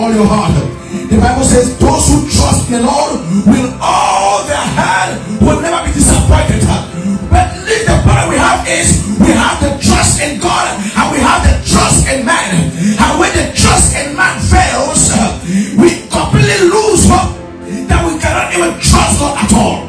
all 0.09 0.15
your 0.15 0.27
heart. 0.27 0.57
The 1.13 1.21
Bible 1.21 1.45
says, 1.45 1.77
Those 1.77 2.09
who 2.09 2.25
trust 2.33 2.73
in 2.73 2.81
the 2.81 2.83
Lord 2.89 3.21
will 3.45 3.77
all 3.81 4.41
their 4.49 4.57
heart 4.57 5.21
will 5.45 5.61
never 5.61 5.85
be 5.85 5.93
disappointed. 5.93 6.65
But 7.29 7.53
the 7.69 7.97
problem 8.01 8.33
we 8.33 8.41
have 8.41 8.65
is 8.65 9.05
we 9.21 9.37
have 9.37 9.61
the 9.61 9.77
trust 9.77 10.25
in 10.25 10.41
God 10.41 10.65
and 10.81 11.07
we 11.13 11.21
have 11.21 11.45
the 11.45 11.61
trust 11.61 12.09
in 12.09 12.25
man. 12.25 12.73
And 12.73 13.21
when 13.21 13.33
the 13.37 13.53
trust 13.53 13.97
in 13.97 14.17
man 14.17 14.41
fails, 14.41 15.13
we 15.77 16.09
completely 16.09 16.73
lose 16.73 17.05
hope 17.05 17.37
that 17.93 18.01
we 18.09 18.17
cannot 18.17 18.49
even 18.57 18.81
trust 18.81 19.21
God 19.21 19.37
at 19.37 19.53
all. 19.53 19.88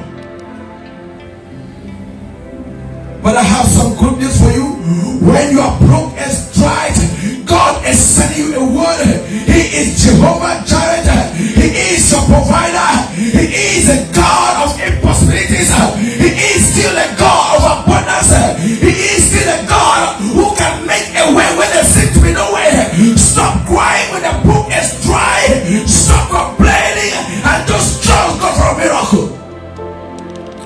Provider. 10.19 11.31
He 11.39 11.95
is 11.95 12.11
your 12.11 12.23
provider. 12.27 12.91
He 13.15 13.79
is 13.79 13.87
a 13.87 14.03
God 14.11 14.67
of 14.67 14.75
impossibilities. 14.75 15.71
He 15.95 16.29
is 16.35 16.59
still 16.75 16.91
a 16.91 17.07
God 17.15 17.55
of 17.55 17.63
abundance. 17.87 18.35
He 18.59 18.91
is 19.15 19.31
still 19.31 19.47
a 19.47 19.63
God 19.67 20.19
who 20.19 20.51
can 20.55 20.85
make 20.85 21.07
a 21.15 21.31
way 21.31 21.47
when 21.55 21.69
there 21.71 21.87
seems 21.87 22.11
to 22.13 22.21
be 22.21 22.33
no 22.33 22.51
way. 22.53 22.69
Stop 23.15 23.65
crying 23.65 24.11
when 24.11 24.23
the 24.27 24.35
book 24.43 24.67
is 24.75 24.99
dry. 25.07 25.47
Stop 25.87 26.27
complaining 26.29 27.15
and 27.47 27.67
just 27.67 28.03
trust 28.03 28.39
God 28.43 28.53
for 28.59 28.67
a 28.75 28.77
miracle. 28.77 29.27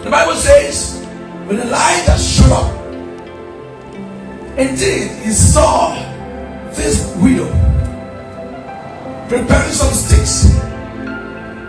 The 0.04 0.10
Bible 0.10 0.36
says 0.36 1.06
when 1.46 1.58
the 1.58 1.64
Elijah 1.64 2.18
showed 2.18 2.52
up, 2.52 2.70
indeed 4.58 5.12
he 5.24 5.32
saw 5.32 5.94
this 6.74 7.16
widow 7.18 7.52
preparing 9.40 9.72
some 9.72 9.94
sticks. 9.94 10.46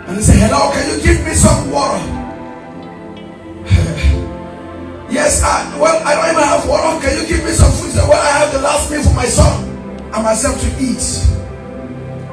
And 0.07 0.17
he 0.19 0.23
said, 0.23 0.37
Hello, 0.37 0.71
can 0.73 0.85
you 0.93 1.03
give 1.03 1.25
me 1.25 1.33
some 1.33 1.71
water? 1.71 2.05
yes, 5.11 5.43
I 5.43 5.79
well, 5.81 5.97
I 6.07 6.15
don't 6.15 6.31
even 6.37 6.45
have 6.45 6.69
water. 6.69 7.01
Can 7.01 7.23
you 7.23 7.27
give 7.27 7.43
me 7.45 7.53
some 7.53 7.73
food? 7.73 7.87
He 7.87 7.97
said, 7.97 8.09
Well, 8.09 8.21
I 8.21 8.45
have 8.45 8.53
the 8.53 8.61
last 8.61 8.91
meal 8.91 9.03
for 9.03 9.15
my 9.15 9.25
son 9.25 9.65
and 10.13 10.23
myself 10.23 10.61
to 10.61 10.69
eat 10.77 11.01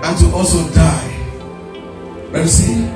and 0.03 0.17
to 0.19 0.35
also 0.35 0.67
die. 0.73 1.07
Me 2.33 2.45
see. 2.45 2.89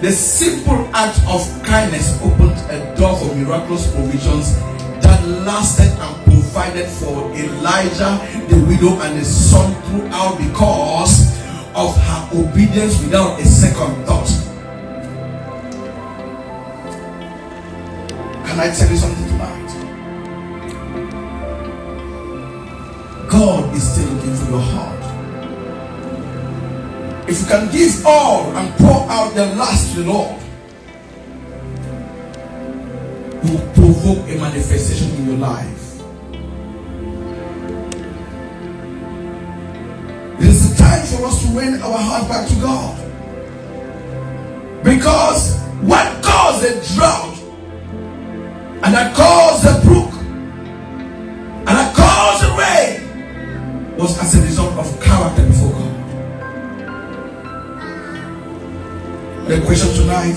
The 0.00 0.12
simple 0.12 0.88
act 0.94 1.20
of 1.26 1.40
kindness 1.64 2.18
opened 2.22 2.56
a 2.70 2.94
door 2.96 3.16
for 3.16 3.34
miraculous 3.34 3.92
provisions 3.94 4.56
that 5.02 5.26
lasted 5.26 5.90
and 5.98 6.25
provided 6.36 6.86
for 6.86 7.32
Elijah, 7.32 8.20
the 8.48 8.56
widow, 8.68 9.00
and 9.00 9.18
his 9.18 9.50
son 9.50 9.72
throughout 9.84 10.36
because 10.36 11.34
of 11.74 11.96
her 11.96 12.28
obedience 12.34 13.00
without 13.02 13.40
a 13.40 13.44
second 13.44 14.04
thought. 14.04 14.28
Can 18.46 18.60
I 18.60 18.70
tell 18.70 18.90
you 18.90 18.96
something 18.96 19.28
tonight? 19.28 19.70
God 23.30 23.74
is 23.74 23.92
still 23.92 24.12
looking 24.12 24.34
for 24.36 24.50
your 24.50 24.60
heart. 24.60 25.04
If 27.28 27.40
you 27.40 27.46
can 27.46 27.72
give 27.72 28.04
all 28.06 28.54
and 28.56 28.74
pour 28.76 29.10
out 29.10 29.34
the 29.34 29.46
last 29.56 29.94
to 29.94 30.02
the 30.02 30.12
Lord, 30.12 30.42
will 33.42 33.74
provoke 33.74 34.28
a 34.28 34.38
manifestation 34.38 35.10
in 35.16 35.26
your 35.28 35.38
life. 35.38 35.85
It 40.38 40.46
is 40.46 40.70
the 40.70 40.76
time 40.82 41.04
for 41.06 41.24
us 41.26 41.42
to 41.42 41.54
win 41.54 41.80
our 41.82 41.98
heart 41.98 42.28
back 42.28 42.48
to 42.48 42.54
God. 42.56 42.96
Because 44.84 45.58
what 45.80 46.22
caused 46.22 46.62
the 46.62 46.94
drought 46.94 47.38
and 48.84 48.94
that 48.94 49.16
caused 49.16 49.64
the 49.64 49.80
brook 49.86 50.12
and 50.12 51.68
that 51.68 51.96
caused 51.96 52.42
the 52.44 52.50
rain 52.56 53.96
was 53.96 54.18
as 54.18 54.34
a 54.36 54.42
result 54.42 54.74
of 54.74 55.00
character 55.02 55.46
before 55.46 55.72
God. 55.72 55.94
The 59.48 59.60
question 59.64 59.94
tonight 59.94 60.36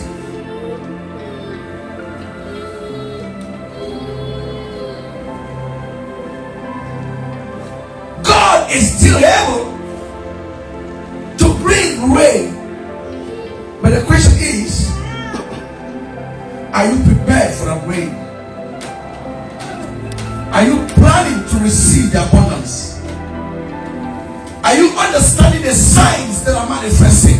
Are 24.69 24.75
you 24.75 24.89
understanding 24.97 25.61
the 25.61 25.73
signs 25.73 26.43
that 26.45 26.55
are 26.55 26.67
manifesting? 26.67 27.37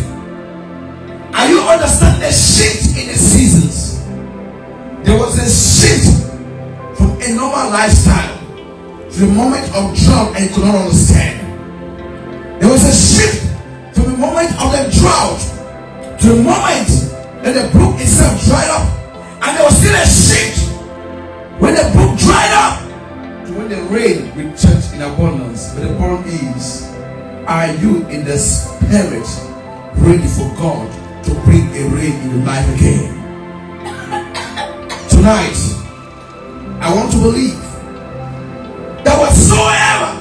Are 1.34 1.48
you 1.48 1.60
understanding 1.62 2.20
the 2.20 2.32
shift 2.32 2.96
in 2.96 3.08
the 3.08 3.18
seasons? 3.18 4.04
There 5.04 5.18
was 5.18 5.38
a 5.38 5.50
shift 5.50 6.26
from 6.96 7.10
a 7.22 7.34
normal 7.34 7.70
lifestyle 7.70 8.38
to 9.10 9.18
the 9.18 9.26
moment 9.26 9.64
of 9.74 9.96
drought 9.98 10.36
and 10.36 10.50
could 10.54 10.64
not 10.64 10.76
understand. 10.76 12.62
There 12.62 12.70
was 12.70 12.84
a 12.84 12.94
shift 12.94 13.46
from 13.94 14.12
the 14.12 14.16
moment 14.18 14.50
of 14.62 14.70
the 14.70 14.90
drought 15.00 15.40
to 16.20 16.28
the 16.28 16.42
moment 16.42 16.88
that 17.42 17.54
the 17.54 17.68
brook 17.72 17.98
itself 18.00 18.44
dried 18.44 18.70
up. 18.70 18.86
And 19.42 19.56
there 19.56 19.64
was 19.64 19.76
still 19.76 19.94
a 19.94 20.06
shift 20.06 20.70
when 21.60 21.74
the 21.74 21.90
brook 21.94 22.16
dried 22.18 22.52
up 22.54 22.79
the 23.70 23.80
rain 23.84 24.26
returned 24.34 24.82
in 24.92 25.00
abundance. 25.00 25.72
But 25.72 25.86
the 25.86 25.94
problem 25.94 26.28
is, 26.28 26.90
are 27.46 27.72
you 27.76 28.04
in 28.08 28.24
the 28.24 28.36
spirit 28.36 29.26
ready 29.94 30.26
for 30.26 30.50
God 30.58 30.90
to 31.24 31.34
bring 31.44 31.68
a 31.76 31.86
rain 31.94 32.18
in 32.20 32.30
your 32.30 32.44
life 32.44 32.66
again? 32.74 33.14
Tonight, 35.08 35.54
I 36.82 36.92
want 36.92 37.12
to 37.12 37.18
believe 37.18 37.60
that 39.04 39.16
whatsoever 39.16 40.18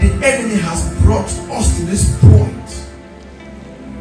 the 0.00 0.26
enemy 0.26 0.56
has 0.56 0.92
brought 1.02 1.30
us 1.54 1.78
to 1.78 1.86
this 1.86 2.18
point 2.20 2.68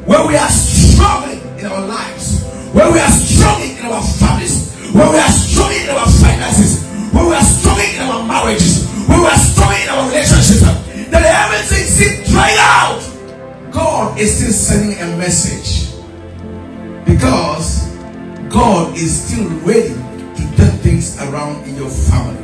where 0.07 0.27
we 0.27 0.35
are 0.37 0.49
struggling 0.49 1.41
in 1.59 1.67
our 1.67 1.85
lives, 1.85 2.43
where 2.73 2.91
we 2.91 2.97
are 2.97 3.11
struggling 3.11 3.77
in 3.77 3.85
our 3.85 4.01
families, 4.01 4.73
where 4.91 5.11
we 5.11 5.19
are 5.19 5.29
struggling 5.29 5.83
in 5.83 5.89
our 5.89 6.07
finances, 6.07 6.94
we 7.23 7.33
are 7.33 7.41
struggling 7.41 7.95
in 7.95 8.01
our 8.01 8.25
marriages, 8.27 8.83
we 9.07 9.15
are 9.15 9.37
struggling 9.39 9.81
in 9.83 9.89
our 9.89 10.07
relationships, 10.09 10.61
that 11.09 11.23
everything 11.23 11.87
seems 11.87 12.29
dried 12.29 12.57
out. 12.59 13.01
God 13.71 14.19
is 14.19 14.35
still 14.35 14.51
sending 14.51 14.99
a 14.99 15.17
message 15.17 15.91
because 17.05 17.87
God 18.49 18.95
is 18.95 19.11
still 19.11 19.49
ready 19.63 19.95
to 19.95 20.43
turn 20.55 20.75
things 20.79 21.19
around 21.21 21.67
in 21.67 21.75
your 21.75 21.89
family. 21.89 22.41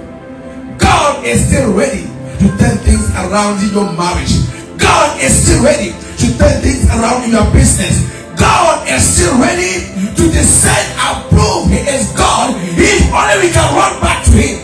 God 0.77 1.25
is 1.25 1.47
still 1.47 1.73
ready 1.73 2.03
to 2.39 2.47
turn 2.57 2.77
things 2.83 3.09
around 3.11 3.63
in 3.63 3.73
your 3.73 3.91
marriage. 3.93 4.33
God 4.77 5.21
is 5.21 5.31
still 5.31 5.63
ready 5.63 5.91
to 5.91 6.37
turn 6.37 6.61
things 6.61 6.87
around 6.89 7.23
in 7.23 7.31
your 7.31 7.45
business. 7.51 8.07
God 8.39 8.87
is 8.87 9.03
still 9.03 9.39
ready 9.39 9.87
to 10.21 10.27
descend 10.29 10.87
and 10.99 11.29
prove 11.29 11.67
He 11.69 11.79
is 11.81 12.11
God 12.13 12.53
if 12.61 13.11
only 13.11 13.47
we 13.47 13.51
can 13.51 13.75
run 13.75 13.99
back 14.01 14.23
to 14.25 14.31
Him. 14.31 14.59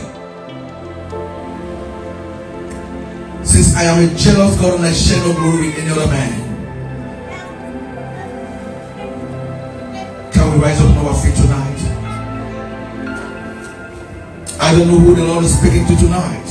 Since 3.43 3.75
I 3.75 3.83
am 3.83 4.07
a 4.07 4.15
jealous 4.15 4.55
God 4.61 4.75
and 4.75 4.85
I 4.85 4.93
share 4.93 5.19
no 5.25 5.33
glory 5.33 5.67
with 5.67 5.79
any 5.79 5.89
other 5.89 6.07
man, 6.07 6.45
can 10.31 10.53
we 10.53 10.59
rise 10.59 10.79
up 10.79 10.95
on 10.95 11.05
our 11.07 11.15
feet 11.15 11.35
tonight? 11.35 11.81
I 14.59 14.71
don't 14.73 14.87
know 14.87 14.99
who 14.99 15.15
the 15.15 15.23
Lord 15.23 15.43
is 15.43 15.57
speaking 15.57 15.87
to 15.87 15.95
tonight. 15.95 16.43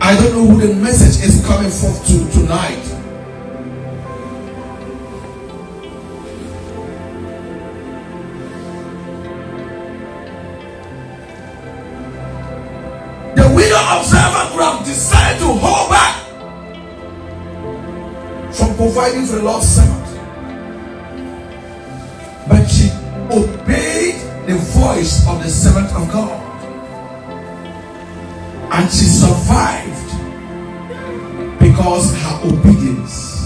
I 0.00 0.16
don't 0.16 0.32
know 0.32 0.54
who 0.54 0.66
the 0.66 0.74
message 0.74 1.24
is 1.24 1.42
coming 1.46 1.70
forth 1.70 2.06
to 2.08 2.30
tonight. 2.30 2.93
Providing 18.84 19.24
for 19.24 19.36
the 19.36 19.42
Lord's 19.42 19.66
servant. 19.66 20.04
But 22.46 22.66
she 22.66 22.90
obeyed 23.32 24.16
the 24.46 24.56
voice 24.76 25.26
of 25.26 25.42
the 25.42 25.48
servant 25.48 25.90
of 25.92 26.12
God. 26.12 26.42
And 28.70 28.90
she 28.90 29.06
survived 29.06 30.10
because 31.58 32.14
her 32.14 32.40
obedience 32.44 33.40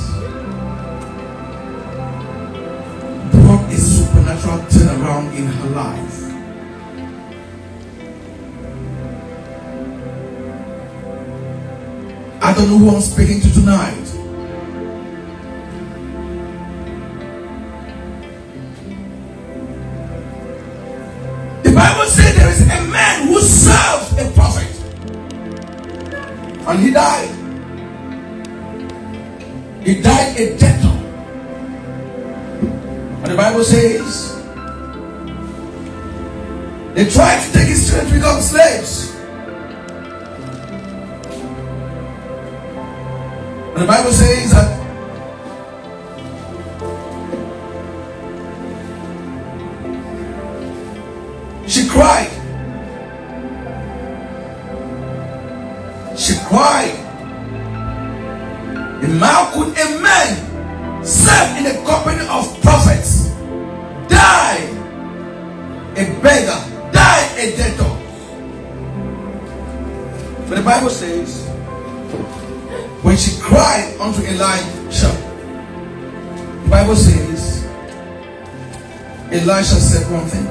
brought 3.30 3.64
a 3.70 3.76
supernatural 3.76 4.58
turnaround 4.66 5.36
in 5.36 5.46
her 5.46 5.68
life. 5.70 6.24
I 12.42 12.52
don't 12.54 12.70
know 12.70 12.78
who 12.78 12.96
I'm 12.96 13.00
speaking 13.00 13.40
to 13.42 13.52
tonight. 13.52 14.07
And 26.68 26.80
he 26.80 26.90
died. 26.90 27.30
He 29.82 30.02
died 30.02 30.38
a 30.38 30.58
death. 30.58 30.84
And 33.22 33.32
the 33.32 33.36
Bible 33.36 33.64
says 33.64 34.36
they 36.94 37.08
tried 37.08 37.42
to 37.46 37.52
take 37.52 37.68
his 37.68 37.88
children 37.88 38.08
to 38.08 38.14
become 38.14 38.40
slaves. 38.42 39.14
And 43.72 43.82
the 43.82 43.86
Bible 43.86 44.12
says 44.12 44.50
that 44.52 44.77
She 56.48 56.54
cried. 56.54 57.04
How 59.20 59.52
could 59.52 59.76
a 59.76 60.00
man 60.00 61.04
serve 61.04 61.58
in 61.58 61.64
the 61.64 61.82
company 61.84 62.26
of 62.26 62.62
prophets 62.62 63.28
die 64.08 64.64
a 65.96 66.04
beggar, 66.22 66.60
die 66.92 67.28
a 67.36 67.56
debtor? 67.56 67.94
But 70.48 70.56
the 70.56 70.62
Bible 70.62 70.88
says, 70.88 71.46
when 73.02 73.16
she 73.16 73.38
cried 73.40 73.96
unto 74.00 74.22
Elijah, 74.22 75.12
the 76.62 76.68
Bible 76.70 76.96
says, 76.96 77.64
Elisha 79.30 79.74
said 79.74 80.10
one 80.10 80.26
thing 80.26 80.46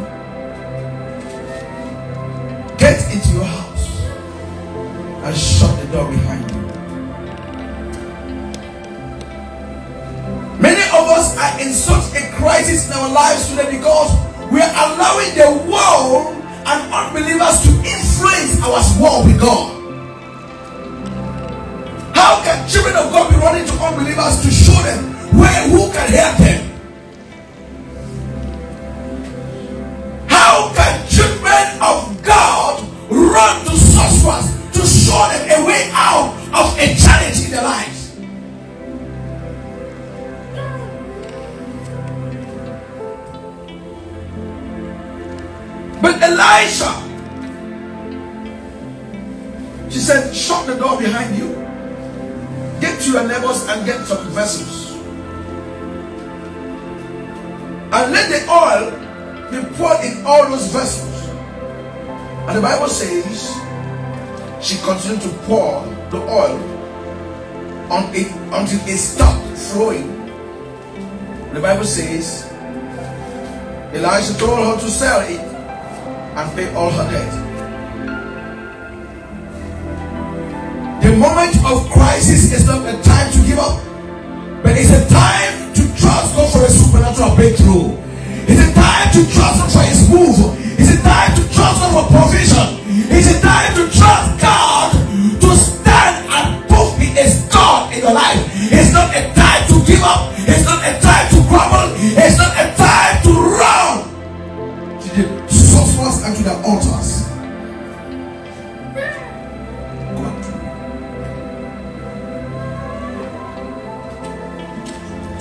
Get 2.77 3.12
into 3.12 3.29
your 3.29 3.45
house 3.45 3.66
and 5.27 5.35
shut 5.35 5.77
the 5.81 5.91
door 5.91 6.09
behind 6.09 6.39
you. 6.51 6.61
Many 10.57 10.81
of 10.95 11.03
us 11.11 11.35
are 11.37 11.59
in 11.59 11.73
such 11.73 12.15
a 12.15 12.31
crisis 12.31 12.87
in 12.87 12.93
our 12.93 13.11
lives 13.11 13.49
today 13.49 13.77
because 13.77 14.09
we 14.49 14.61
are 14.61 14.71
allowing 14.71 15.35
the 15.35 15.51
world 15.67 16.33
and 16.63 16.79
unbelievers 16.93 17.59
to 17.67 17.71
influence 17.83 18.55
our 18.63 18.79
walk 19.01 19.25
with 19.25 19.39
God. 19.41 19.75
How 22.15 22.41
can 22.43 22.67
children 22.69 22.95
of 22.95 23.11
God 23.11 23.29
be 23.29 23.35
running 23.35 23.67
to 23.67 23.73
unbelievers 23.83 24.41
to 24.43 24.49
show 24.49 24.81
them 24.83 25.11
where 25.37 25.67
who 25.67 25.91
can 25.91 26.09
help 26.09 26.37
them? 26.37 26.76
Of 36.57 36.77
a 36.79 36.95
challenge 36.95 37.45
in 37.45 37.51
their 37.51 37.63
lives? 37.63 38.15
But 46.01 46.21
Elisha, 46.21 46.91
she 49.89 49.99
said, 49.99 50.33
shut 50.35 50.67
the 50.67 50.75
door 50.75 50.97
behind 50.99 51.37
you. 51.37 51.53
Get 52.79 53.01
to 53.01 53.11
your 53.11 53.27
neighbors 53.27 53.67
and 53.67 53.85
get 53.85 54.05
some 54.05 54.27
vessels. 54.29 54.95
And 57.89 58.11
let 58.13 58.29
the 58.29 58.45
oil 58.51 58.91
be 59.49 59.75
poured 59.75 60.03
in 60.05 60.25
all 60.25 60.49
those 60.49 60.67
vessels. 60.71 61.29
And 62.47 62.57
the 62.57 62.61
Bible 62.61 62.87
says 62.87 63.55
she 64.61 64.77
continued 64.83 65.21
to 65.21 65.29
pour 65.45 65.96
the 66.09 66.17
oil 66.17 66.55
um, 67.91 67.91
on 67.91 68.05
until 68.15 68.79
it 68.87 68.97
stopped 68.97 69.57
flowing. 69.57 70.07
The 71.53 71.59
Bible 71.59 71.83
says 71.83 72.49
Elisha 73.93 74.37
told 74.37 74.59
her 74.59 74.79
to 74.79 74.89
sell 74.89 75.21
it 75.21 75.39
and 75.39 76.55
pay 76.55 76.73
all 76.75 76.91
her 76.91 77.11
debt. 77.11 77.33
The 81.03 81.15
moment 81.17 81.55
of 81.65 81.89
crisis 81.91 82.53
is 82.53 82.65
not 82.67 82.87
a 82.87 83.01
time 83.03 83.31
to 83.33 83.39
give 83.47 83.59
up, 83.59 83.83
but 84.63 84.77
it's 84.77 84.91
a 84.91 85.07
time 85.09 85.73
to 85.73 85.83
trust 85.99 86.35
God 86.35 86.51
for 86.53 86.63
a 86.63 86.69
supernatural 86.69 87.35
breakthrough. 87.35 87.97
It's 88.47 88.63
a 88.63 88.73
time 88.73 89.11
to 89.11 89.33
trust 89.33 89.59
Him 89.59 89.69
for 89.69 89.87
His 89.87 90.09
move. 90.09 90.55
It's 90.79 90.91
a 90.91 91.01
time 91.03 91.35
to 91.35 91.41
trust 91.53 91.81
God 91.81 91.91
for 91.91 92.15
provision. 92.15 92.79
It's 93.11 93.27
a 93.35 93.41
time 93.41 93.75
to 93.75 93.97
trust 93.97 94.41
God 94.41 94.66
God 97.49 97.93
in 97.93 97.99
your 98.03 98.13
life. 98.13 98.39
It's 98.55 98.91
not 98.93 99.15
a 99.15 99.33
time 99.33 99.67
to 99.67 99.86
give 99.86 100.01
up. 100.03 100.33
It's 100.38 100.65
not 100.65 100.79
a 100.83 100.99
time 100.99 101.27
to 101.31 101.39
grumble. 101.47 101.93
It's 101.97 102.38
not 102.38 102.53
a 102.55 102.75
time 102.75 103.21
to 103.23 103.31
run 103.31 104.03
to 105.01 105.07
the 105.15 105.23
sorcerers 105.51 106.23
and 106.23 106.36
to 106.38 106.43
the 106.43 106.55
altars. 106.63 107.27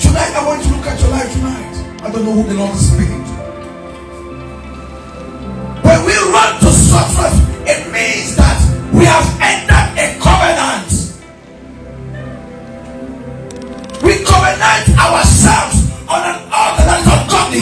Tonight, 0.00 0.32
I 0.34 0.42
want 0.46 0.64
you 0.64 0.70
to 0.70 0.76
look 0.76 0.86
at 0.86 1.00
your 1.00 1.10
life 1.10 1.32
tonight. 1.32 1.74
I 2.02 2.10
don't 2.10 2.24
know 2.24 2.32
who 2.32 2.42
the 2.44 2.54
Lord 2.54 2.74
is 2.74 2.92
speaking 2.92 3.24
to. 3.24 3.34
When 5.86 6.04
we 6.04 6.14
run 6.32 6.60
to 6.60 6.70
sorcerers, 6.70 7.38
it 7.66 7.90
means 7.92 8.36
that 8.36 8.58
we 8.92 9.04
have 9.04 9.26
entered 9.40 9.98
a 9.98 10.18
covenant. 10.20 10.75
Covenant 14.56 14.98
ourselves 14.98 15.84
on 16.08 16.24
an 16.24 16.48
altar 16.48 16.84
that 16.88 17.04
is 17.04 17.08
ungodly. 17.12 17.60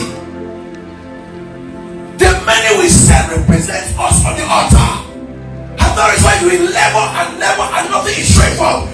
The 2.22 2.30
money 2.46 2.70
we 2.78 2.86
send 2.88 3.32
represents 3.34 3.98
us 3.98 4.22
on 4.22 4.38
the 4.38 4.46
altar. 4.46 4.78
And 5.74 5.90
that 5.98 6.14
is 6.14 6.22
why 6.22 6.38
we 6.46 6.54
labor 6.70 7.06
and 7.18 7.40
labor 7.42 7.66
and 7.66 7.90
nothing 7.90 8.14
is 8.14 8.30
straightforward. 8.30 8.93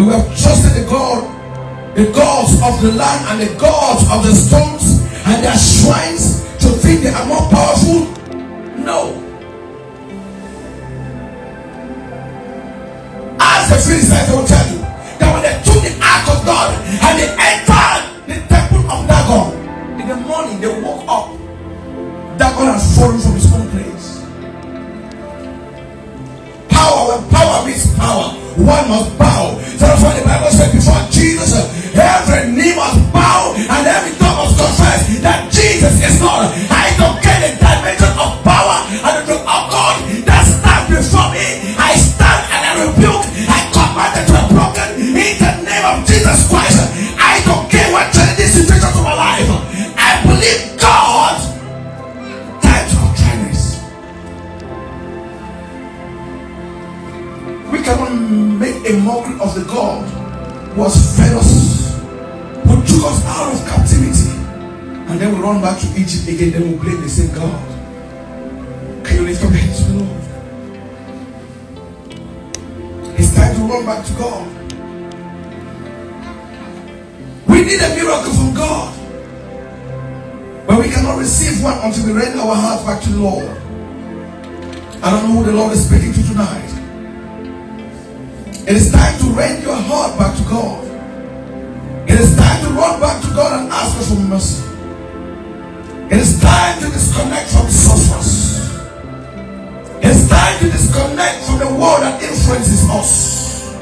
We 0.00 0.06
have 0.16 0.26
trusted 0.32 0.82
the 0.82 0.88
God, 0.88 1.28
the 1.94 2.10
gods 2.12 2.54
of 2.64 2.80
the 2.80 2.90
land 2.96 3.20
and 3.28 3.46
the 3.46 3.54
gods 3.60 4.02
of 4.10 4.24
the 4.24 4.32
stones 4.32 5.04
and 5.28 5.44
their 5.44 5.56
shrines 5.58 6.40
to 6.64 6.68
think 6.72 7.02
they 7.02 7.10
are 7.10 7.26
more 7.26 7.44
powerful. 7.50 8.08
No. 8.80 9.12
As 13.38 13.68
the 13.68 13.76
Philistines 13.76 14.30
will 14.32 14.46
tell 14.48 14.66
you 14.72 14.80
that 15.20 15.28
when 15.36 15.42
they 15.44 15.60
took 15.68 15.84
the 15.84 15.92
ark 16.00 16.24
of 16.32 16.46
God 16.48 16.80
and 16.80 17.14
they 17.20 17.28
entered 17.36 18.00
the 18.24 18.40
temple 18.48 18.88
of 18.88 19.04
Dagon, 19.04 19.52
in 20.00 20.08
the 20.08 20.16
morning 20.16 20.60
they 20.62 20.80
woke 20.80 21.04
up. 21.06 21.36
Dagon 22.38 22.72
has 22.72 22.96
fallen 22.96 23.20
from 23.20 23.34
his 23.34 23.52
own 23.52 23.68
place. 23.68 23.99
Power, 26.80 27.12
when 27.12 27.28
power 27.28 27.60
meets 27.68 27.92
power, 27.92 28.32
one 28.56 28.88
must 28.88 29.12
bow. 29.20 29.60
So 29.76 29.84
that's 29.84 30.00
why 30.00 30.16
the 30.16 30.24
Bible 30.24 30.48
said 30.48 30.72
before 30.72 30.96
Jesus, 31.12 31.52
every 31.92 32.56
knee 32.56 32.72
must 32.72 32.96
bow 33.12 33.52
and 33.52 33.84
every 33.84 34.16
tongue 34.16 34.40
must 34.40 34.56
confess 34.56 35.20
that 35.20 35.52
Jesus 35.52 36.00
is 36.00 36.16
Lord. 36.24 36.48
I 36.72 36.88
don't 36.96 37.20
get 37.20 37.36
the 37.44 37.52
dimension 37.60 38.16
of 38.16 38.40
power 38.40 38.80
and 38.96 39.28
the 39.28 39.36
God 39.44 40.24
that 40.24 40.40
stands 40.48 40.88
before 40.88 41.28
me. 41.36 41.76
I 41.76 41.92
stand 42.00 42.48
and 42.48 42.62
I 42.64 42.72
rebuke, 42.88 43.28
I 43.28 43.60
command 43.76 44.16
it 44.16 44.24
to 44.32 44.40
broken 44.48 44.88
in 45.04 45.36
the 45.36 45.52
name 45.60 45.84
of 45.84 46.08
Jesus 46.08 46.48
Christ. 46.48 46.80
I 47.20 47.44
don't 47.44 47.68
care 47.68 47.92
what 47.92 48.08
this 48.40 48.56
situation 48.56 48.88
to 48.88 49.04
my 49.04 49.12
life. 49.12 49.52
I 50.00 50.24
believe 50.24 50.69
the 59.54 59.64
God 59.64 60.06
fed 61.16 61.34
us, 61.36 61.94
who 62.64 62.76
took 62.86 63.04
us 63.04 63.24
out 63.26 63.52
of 63.52 63.60
captivity, 63.68 64.30
and 65.10 65.20
then 65.20 65.34
we 65.34 65.40
run 65.42 65.60
back 65.60 65.78
to 65.80 65.86
Egypt 65.98 66.28
again, 66.28 66.50
then 66.52 66.70
we 66.70 66.76
blame 66.78 67.00
the 67.02 67.08
same 67.08 67.34
God. 67.34 67.60
Can 69.04 69.16
you 69.16 69.22
lift 69.24 69.42
up 69.44 69.50
your 69.50 69.58
hands 69.58 69.78
to 69.78 69.92
the 69.92 69.98
Lord? 69.98 70.20
It's 73.18 73.34
time 73.34 73.54
to 73.56 73.60
run 73.62 73.84
back 73.84 74.04
to 74.06 74.12
God. 74.14 74.46
We 77.48 77.62
need 77.64 77.80
a 77.80 77.88
miracle 77.96 78.32
from 78.32 78.54
God. 78.54 78.94
But 80.66 80.78
we 80.78 80.88
cannot 80.88 81.18
receive 81.18 81.62
one 81.62 81.78
until 81.82 82.06
we 82.06 82.12
rend 82.12 82.38
our 82.38 82.54
hearts 82.54 82.84
back 82.84 83.02
to 83.02 83.08
the 83.10 83.18
Lord. 83.18 83.48
I 85.02 85.10
don't 85.10 85.28
know 85.28 85.36
who 85.40 85.44
the 85.44 85.52
Lord 85.52 85.72
is 85.72 85.84
speaking 85.86 86.12
to 86.12 86.22
tonight. 86.22 86.69
It 88.70 88.76
is 88.76 88.92
time 88.92 89.18
to 89.18 89.24
rend 89.32 89.64
your 89.64 89.74
heart 89.74 90.16
back 90.16 90.36
to 90.36 90.44
God. 90.44 90.86
It 92.08 92.20
is 92.20 92.36
time 92.36 92.62
to 92.62 92.70
run 92.70 93.00
back 93.00 93.20
to 93.24 93.28
God 93.34 93.62
and 93.62 93.68
ask 93.72 94.08
for 94.08 94.14
mercy. 94.14 94.62
It 96.06 96.20
is 96.20 96.40
time 96.40 96.78
to 96.78 96.86
disconnect 96.86 97.50
from 97.50 97.68
sorcerers. 97.68 98.70
It 99.98 100.10
is 100.14 100.28
time 100.28 100.60
to 100.60 100.70
disconnect 100.70 101.46
from 101.46 101.58
the 101.58 101.66
world 101.66 102.02
that 102.02 102.22
influences 102.22 102.88
us. 102.90 103.74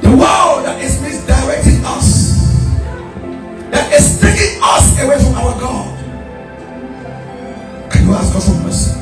The 0.00 0.08
world 0.08 0.64
that 0.64 0.80
is 0.80 1.02
misdirecting 1.02 1.84
us. 1.84 2.48
That 3.68 3.92
is 3.92 4.20
taking 4.22 4.58
us 4.62 5.02
away 5.02 5.18
from 5.22 5.34
our 5.34 5.60
God. 5.60 5.98
Can 7.92 8.08
you 8.08 8.14
ask 8.14 8.32
God 8.32 8.42
for 8.42 8.56
mercy? 8.64 8.98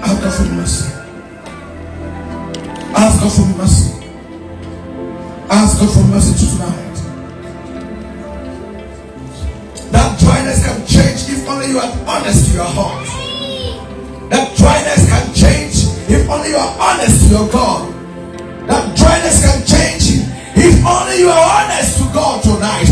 Ask 0.00 0.22
God 0.22 0.32
for 0.32 0.50
mercy. 0.54 1.01
Ask 2.94 3.20
God 3.22 3.32
for 3.32 3.46
mercy. 3.58 3.92
Ask 5.50 5.80
God 5.80 5.92
for 5.92 6.04
mercy 6.08 6.34
tonight. 6.46 6.96
That 9.92 10.18
dryness 10.20 10.64
can 10.64 10.86
change 10.86 11.28
if 11.28 11.48
only 11.48 11.68
you 11.68 11.78
are 11.78 11.92
honest 12.06 12.48
to 12.48 12.52
your 12.54 12.64
heart. 12.64 13.06
That 14.30 14.56
dryness 14.56 15.08
can 15.08 15.26
change 15.34 15.84
if 16.08 16.28
only 16.28 16.50
you 16.50 16.56
are 16.56 16.76
honest 16.80 17.28
to 17.28 17.36
your 17.36 17.48
God. 17.50 17.92
That 18.68 18.96
dryness 18.96 19.44
can 19.44 19.60
change 19.66 20.24
if 20.56 20.84
only 20.86 21.18
you 21.20 21.28
are 21.28 21.48
honest 21.60 21.98
to 21.98 22.04
God 22.14 22.42
tonight. 22.42 22.88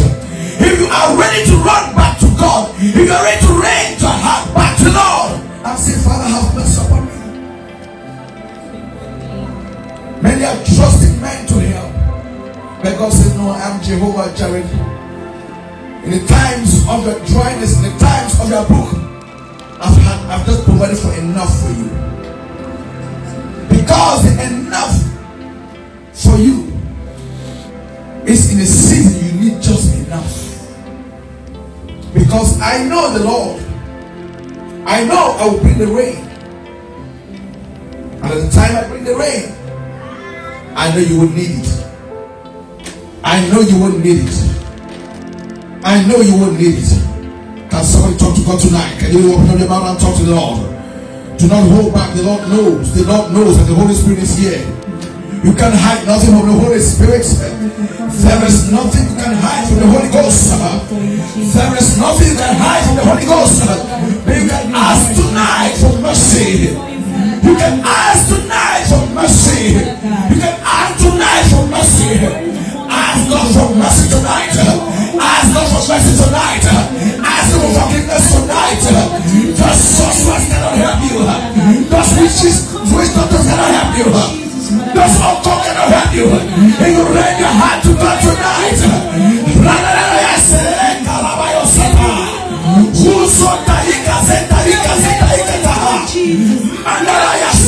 If 0.60 0.78
you 0.80 0.88
are 0.88 1.16
ready 1.16 1.44
to 1.48 1.56
run 1.64 1.94
back 1.96 2.18
to 2.20 2.28
God, 2.36 2.74
if 2.78 2.96
you 2.96 3.08
are 3.12 3.24
ready 3.24 3.40
to 3.46 3.52
range 3.56 4.02
your 4.02 4.12
heart 4.12 4.52
back 4.54 4.76
to 4.84 4.88
Lord 4.92 5.40
and 5.64 5.78
say, 5.78 5.96
Father, 6.04 6.28
have 6.28 6.54
mercy 6.54 6.84
upon 6.84 6.99
Many 10.22 10.44
are 10.44 10.56
trusting 10.64 11.20
men 11.20 11.46
to 11.48 11.60
help. 11.60 12.82
But 12.82 12.98
God 12.98 13.12
said, 13.12 13.36
No, 13.36 13.50
I'm 13.50 13.82
Jehovah 13.82 14.34
Jireh. 14.36 14.64
In 16.04 16.10
the 16.10 16.26
times 16.26 16.86
of 16.88 17.04
your 17.04 17.18
dryness, 17.26 17.76
in 17.76 17.92
the 17.92 17.98
times 17.98 18.40
of 18.40 18.48
your 18.48 18.66
book, 18.68 18.94
I've, 19.80 19.96
had, 19.96 20.26
I've 20.30 20.46
just 20.46 20.64
provided 20.64 20.98
for 20.98 21.12
enough 21.14 21.60
for 21.60 21.70
you. 21.72 21.88
Because 23.68 24.24
enough 24.40 24.96
for 26.12 26.36
you 26.38 26.72
is 28.26 28.52
in 28.52 28.60
a 28.60 28.66
season 28.66 29.26
you 29.26 29.50
need 29.50 29.62
just 29.62 30.06
enough. 30.06 30.50
Because 32.14 32.60
I 32.60 32.84
know 32.84 33.12
the 33.16 33.24
Lord. 33.24 33.62
I 34.86 35.04
know 35.04 35.36
I 35.38 35.46
will 35.46 35.60
bring 35.60 35.78
the 35.78 35.86
rain. 35.86 36.16
And 38.22 38.24
at 38.24 38.34
the 38.34 38.50
time 38.50 38.76
I 38.76 38.88
bring 38.88 39.04
the 39.04 39.16
rain, 39.16 39.54
I 40.80 40.88
know 40.96 41.02
you 41.04 41.20
will 41.20 41.28
need 41.28 41.60
it. 41.60 41.68
I 43.22 43.46
know 43.52 43.60
you 43.60 43.78
won't 43.78 44.00
need 44.02 44.24
it. 44.24 44.36
I 45.84 46.00
know 46.08 46.24
you 46.24 46.40
won't 46.40 46.56
need 46.56 46.80
it. 46.80 46.88
Can 47.68 47.84
somebody 47.84 48.16
talk 48.16 48.34
to 48.34 48.42
God 48.48 48.58
tonight? 48.58 48.96
Can 48.96 49.12
you 49.12 49.34
open 49.34 49.50
up 49.50 49.58
your 49.60 49.68
mouth 49.68 49.92
and 49.92 50.00
talk 50.00 50.16
to 50.16 50.24
the 50.24 50.34
Lord? 50.34 50.64
Do 51.36 51.48
not 51.52 51.68
hold 51.68 51.92
back. 51.92 52.16
The 52.16 52.22
Lord 52.24 52.48
knows. 52.48 52.94
The 52.96 53.04
Lord 53.04 53.30
knows 53.30 53.58
that 53.60 53.68
the 53.68 53.74
Holy 53.76 53.92
Spirit 53.92 54.24
is 54.24 54.32
here. 54.40 54.64
You 55.44 55.52
can 55.52 55.76
hide 55.76 56.06
nothing 56.08 56.32
from 56.32 56.48
the 56.48 56.56
Holy 56.56 56.80
Spirit. 56.80 57.28
There 57.28 58.40
is 58.48 58.72
nothing 58.72 59.04
you 59.04 59.16
can 59.20 59.36
hide 59.36 59.68
from 59.68 59.84
the 59.84 59.88
Holy 59.92 60.08
Ghost. 60.08 60.48
There 61.52 61.76
is 61.76 61.98
nothing 62.00 62.28
you 62.32 62.40
can 62.40 62.56
hide 62.56 62.88
from 62.88 62.96
the 62.96 63.04
Holy 63.04 63.26
Ghost. 63.28 63.68
But 63.68 64.32
you 64.32 64.48
can 64.48 64.72
ask 64.72 65.12
tonight 65.12 65.76
for 65.76 65.92
mercy. 66.00 66.72
You 67.42 67.54
can 67.56 67.80
ask 67.84 68.28
tonight 68.28 68.84
for 68.88 69.06
mercy. 69.14 69.72
You 69.80 70.38
can 70.40 70.56
ask 70.60 71.00
tonight 71.00 71.44
for 71.50 71.64
mercy. 71.68 72.20
Ask 72.90 73.20
God 73.30 73.46
for 73.54 73.68
mercy 73.76 74.06
tonight. 74.12 74.52
Ask 75.20 75.46
God 75.54 75.66
for 75.72 75.82
mercy 75.88 76.12
tonight. 76.20 76.64
Ask 77.24 77.48
for 77.56 77.68
forgiveness 77.72 78.26
tonight. 78.34 78.80
The 79.56 79.68
sorcerers 79.72 80.44
cannot 80.50 80.74
help 80.76 81.00
you. 81.08 81.20
Those 81.88 82.10
witches, 82.20 82.56
witch 82.92 83.12
doctors 83.14 83.44
cannot 83.48 83.70
help 83.72 83.92
you. 83.98 84.08
Those 84.94 85.16
uncle 85.24 85.58
cannot 85.64 85.88
help 85.88 86.10
you. 86.14 86.26
And 86.28 86.90
you 86.92 87.04
lay 87.14 87.32
your 87.40 87.54
heart 87.56 87.82
to 87.84 87.92
God 87.96 88.18
tonight. 88.20 88.80
Whoso 93.00 93.50
taika 93.66 94.14
zeta 94.26 94.58
ika 94.68 94.94
zeta 95.02 95.28
ika 95.40 95.56
taha. 95.64 96.59
and 96.86 97.08
I 97.08 97.59